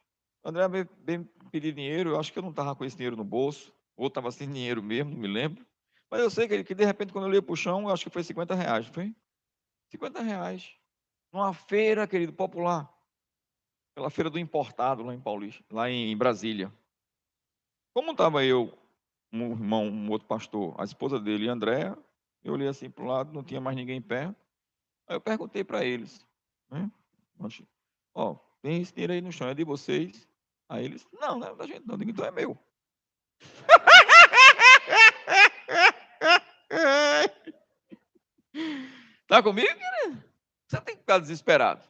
André 0.44 0.68
veio 0.68 1.24
pedir 1.50 1.72
dinheiro. 1.72 2.10
Eu 2.10 2.20
acho 2.20 2.32
que 2.32 2.38
eu 2.38 2.42
não 2.42 2.50
estava 2.50 2.74
com 2.74 2.84
esse 2.84 2.96
dinheiro 2.96 3.16
no 3.16 3.24
bolso. 3.24 3.74
Ou 3.96 4.06
estava 4.06 4.30
sem 4.30 4.50
dinheiro 4.50 4.82
mesmo, 4.82 5.10
não 5.10 5.18
me 5.18 5.28
lembro. 5.28 5.66
Mas 6.14 6.22
eu 6.22 6.30
sei 6.30 6.46
que, 6.46 6.62
que 6.62 6.76
de 6.76 6.84
repente, 6.84 7.12
quando 7.12 7.24
eu 7.24 7.28
olhei 7.28 7.42
para 7.42 7.52
o 7.52 7.56
chão, 7.56 7.88
acho 7.88 8.04
que 8.04 8.10
foi 8.10 8.22
50 8.22 8.54
reais. 8.54 8.86
Foi? 8.86 9.12
50 9.90 10.22
reais. 10.22 10.72
Numa 11.32 11.52
feira, 11.52 12.06
querido, 12.06 12.32
popular. 12.32 12.88
Pela 13.96 14.08
feira 14.10 14.30
do 14.30 14.38
importado 14.38 15.02
lá 15.02 15.12
em 15.12 15.18
Paulista, 15.18 15.64
lá 15.72 15.90
em 15.90 16.16
Brasília. 16.16 16.72
Como 17.92 18.12
estava 18.12 18.44
eu, 18.44 18.78
um 19.32 19.50
irmão, 19.50 19.88
um 19.88 20.08
outro 20.08 20.28
pastor, 20.28 20.72
a 20.78 20.84
esposa 20.84 21.18
dele 21.18 21.46
e 21.46 21.48
Andréa, 21.48 21.98
eu 22.44 22.52
olhei 22.52 22.68
assim 22.68 22.88
para 22.88 23.02
o 23.02 23.08
lado, 23.08 23.32
não 23.32 23.42
tinha 23.42 23.60
mais 23.60 23.76
ninguém 23.76 24.00
perto. 24.00 24.36
Aí 25.08 25.16
eu 25.16 25.20
perguntei 25.20 25.64
para 25.64 25.84
eles, 25.84 26.24
né? 26.70 26.88
Ó, 28.14 28.30
oh, 28.30 28.38
tem 28.62 28.80
esse 28.80 28.94
dinheiro 28.94 29.14
aí 29.14 29.20
no 29.20 29.32
chão, 29.32 29.48
é 29.48 29.54
de 29.54 29.64
vocês? 29.64 30.28
Aí 30.68 30.84
eles, 30.84 31.04
não, 31.12 31.40
não 31.40 31.48
é 31.48 31.54
da 31.56 31.66
gente 31.66 31.84
não, 31.84 31.96
então 32.00 32.24
é 32.24 32.30
meu. 32.30 32.56
Tá 39.26 39.42
comigo, 39.42 39.68
querido? 39.68 40.22
Você 40.66 40.80
tem 40.80 40.94
que 40.94 41.00
ficar 41.00 41.18
desesperado. 41.18 41.82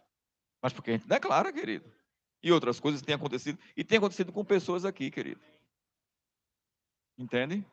Mas 0.62 0.72
porque 0.72 0.90
a 0.90 0.96
gente 0.96 1.06
declara, 1.06 1.52
querido. 1.52 1.92
E 2.42 2.52
outras 2.52 2.78
coisas 2.78 3.02
têm 3.02 3.14
acontecido. 3.14 3.58
E 3.76 3.82
tem 3.82 3.98
acontecido 3.98 4.32
com 4.32 4.44
pessoas 4.44 4.84
aqui, 4.84 5.10
querido. 5.10 5.40
Entende? 7.16 7.64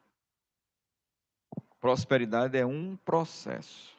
Prosperidade 1.79 2.57
é 2.57 2.65
um 2.65 2.95
processo. 2.97 3.97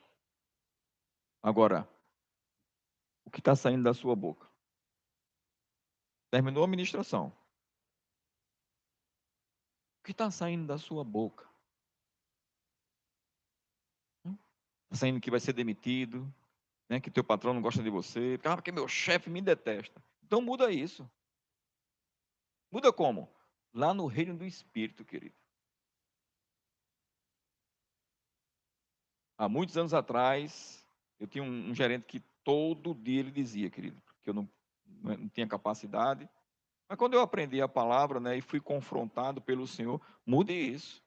Agora, 1.42 1.88
o 3.24 3.30
que 3.30 3.40
está 3.40 3.56
saindo 3.56 3.82
da 3.82 3.92
sua 3.92 4.14
boca? 4.14 4.48
Terminou 6.30 6.62
a 6.64 6.68
ministração. 6.68 7.28
O 10.00 10.04
que 10.04 10.12
está 10.12 10.30
saindo 10.30 10.66
da 10.66 10.78
sua 10.78 11.04
boca? 11.04 11.48
Está 14.24 14.38
saindo 14.92 15.20
que 15.20 15.30
vai 15.30 15.40
ser 15.40 15.52
demitido, 15.52 16.32
né, 16.88 17.00
que 17.00 17.10
teu 17.10 17.24
patrão 17.24 17.54
não 17.54 17.62
gosta 17.62 17.82
de 17.82 17.90
você, 17.90 18.38
ah, 18.44 18.56
porque 18.56 18.72
meu 18.72 18.86
chefe 18.86 19.30
me 19.30 19.40
detesta. 19.40 20.02
Então 20.24 20.40
muda 20.40 20.70
isso. 20.70 21.08
Muda 22.70 22.92
como? 22.92 23.28
Lá 23.72 23.92
no 23.92 24.06
reino 24.06 24.36
do 24.36 24.44
Espírito, 24.44 25.04
querido. 25.04 25.34
Há 29.36 29.48
muitos 29.48 29.76
anos 29.76 29.92
atrás, 29.92 30.86
eu 31.18 31.26
tinha 31.26 31.42
um, 31.42 31.70
um 31.70 31.74
gerente 31.74 32.04
que 32.04 32.20
todo 32.44 32.94
dia 32.94 33.20
ele 33.20 33.30
dizia, 33.30 33.70
querido, 33.70 34.00
que 34.22 34.30
eu 34.30 34.34
não, 34.34 34.48
não 34.86 35.28
tinha 35.28 35.46
capacidade. 35.46 36.28
Mas 36.88 36.98
quando 36.98 37.14
eu 37.14 37.20
aprendi 37.20 37.60
a 37.60 37.68
palavra 37.68 38.20
né, 38.20 38.36
e 38.36 38.40
fui 38.40 38.60
confrontado 38.60 39.40
pelo 39.40 39.66
Senhor, 39.66 40.00
mude 40.24 40.52
isso. 40.52 41.02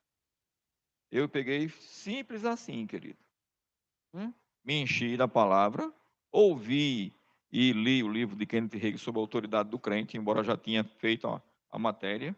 Eu 1.12 1.30
peguei 1.30 1.69
simples 1.69 2.43
assim, 2.43 2.86
querido. 2.86 3.25
Hum? 4.15 4.34
Me 4.63 4.82
enchi 4.82 5.17
da 5.17 5.28
palavra, 5.28 5.93
ouvi 6.32 7.13
e 7.51 7.73
li 7.73 8.01
o 8.01 8.08
livro 8.08 8.34
de 8.36 8.45
Kenneth 8.45 8.75
Hagin 8.75 8.97
sobre 8.97 9.19
a 9.19 9.23
autoridade 9.23 9.69
do 9.69 9.78
crente, 9.78 10.17
embora 10.17 10.41
já 10.41 10.56
tinha 10.56 10.86
feito 10.86 11.28
a, 11.69 11.78
matéria. 11.78 12.34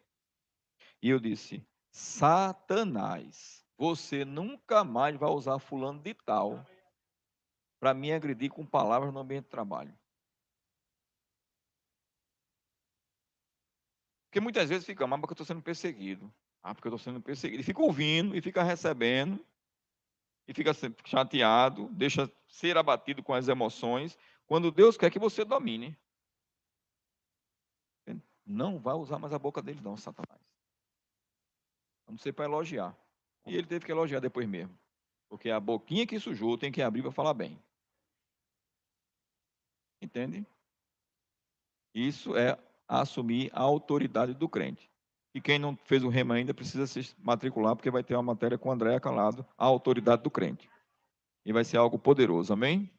E 1.00 1.10
eu 1.10 1.20
disse: 1.20 1.64
Satanás, 1.92 3.64
você 3.78 4.26
nunca 4.26 4.84
mais 4.84 5.16
vai 5.16 5.30
usar 5.30 5.60
fulano 5.60 6.02
de 6.02 6.16
tal 6.16 6.66
para 7.80 7.94
me 7.94 8.12
agredir 8.12 8.50
com 8.50 8.66
palavras 8.66 9.14
no 9.14 9.20
ambiente 9.20 9.44
de 9.44 9.52
trabalho. 9.52 9.96
Porque 14.26 14.40
muitas 14.40 14.68
vezes 14.68 14.84
fica, 14.84 15.06
mas 15.06 15.20
porque 15.20 15.34
eu 15.34 15.36
estou 15.36 15.46
sendo 15.46 15.62
perseguido. 15.62 16.34
Ah, 16.64 16.74
porque 16.74 16.88
eu 16.88 16.96
estou 16.96 17.14
sendo 17.14 17.22
perseguido. 17.22 17.62
E 17.62 17.64
fica 17.64 17.82
ouvindo, 17.82 18.36
e 18.36 18.42
fica 18.42 18.64
recebendo, 18.64 19.46
e 20.48 20.54
fica 20.54 20.72
chateado, 21.06 21.90
deixa 21.90 22.32
ser 22.48 22.78
abatido 22.78 23.22
com 23.22 23.34
as 23.34 23.48
emoções, 23.48 24.18
quando 24.46 24.72
Deus 24.72 24.98
quer 24.98 25.12
que 25.12 25.20
você 25.20 25.44
domine. 25.44 25.98
Não 28.46 28.80
vai 28.80 28.94
usar 28.96 29.20
mais 29.20 29.34
a 29.34 29.40
boca 29.40 29.62
dele, 29.62 29.82
não, 29.82 29.98
Satanás. 29.98 30.42
A 32.08 32.12
não 32.12 32.18
ser 32.18 32.32
para 32.32 32.46
elogiar. 32.46 32.98
E 33.46 33.54
ele 33.56 33.68
teve 33.68 33.86
que 33.86 33.92
elogiar 33.92 34.22
depois 34.22 34.48
mesmo. 34.48 34.78
Porque 35.28 35.50
a 35.50 35.60
boquinha 35.60 36.08
que 36.08 36.18
sujou 36.18 36.58
tem 36.58 36.72
que 36.72 36.82
abrir 36.82 37.02
para 37.02 37.12
falar 37.12 37.34
bem. 37.34 37.62
Entende? 40.02 40.48
Isso 41.94 42.38
é 42.38 42.58
assumir 42.88 43.52
a 43.54 43.62
autoridade 43.62 44.34
do 44.34 44.48
crente. 44.48 44.90
E 45.38 45.40
quem 45.40 45.60
não 45.60 45.78
fez 45.86 46.04
o 46.04 46.10
rema 46.10 46.34
ainda 46.34 46.52
precisa 46.52 46.88
se 46.88 47.16
matricular, 47.20 47.76
porque 47.76 47.92
vai 47.92 48.04
ter 48.04 48.16
uma 48.16 48.24
matéria 48.24 48.58
com 48.58 48.70
o 48.70 48.72
André 48.72 49.00
Calado, 49.00 49.46
a 49.56 49.66
autoridade 49.66 50.24
do 50.24 50.32
crente. 50.32 50.68
E 51.46 51.54
vai 51.54 51.64
ser 51.64 51.78
algo 51.78 52.00
poderoso, 52.00 52.52
amém? 52.52 52.90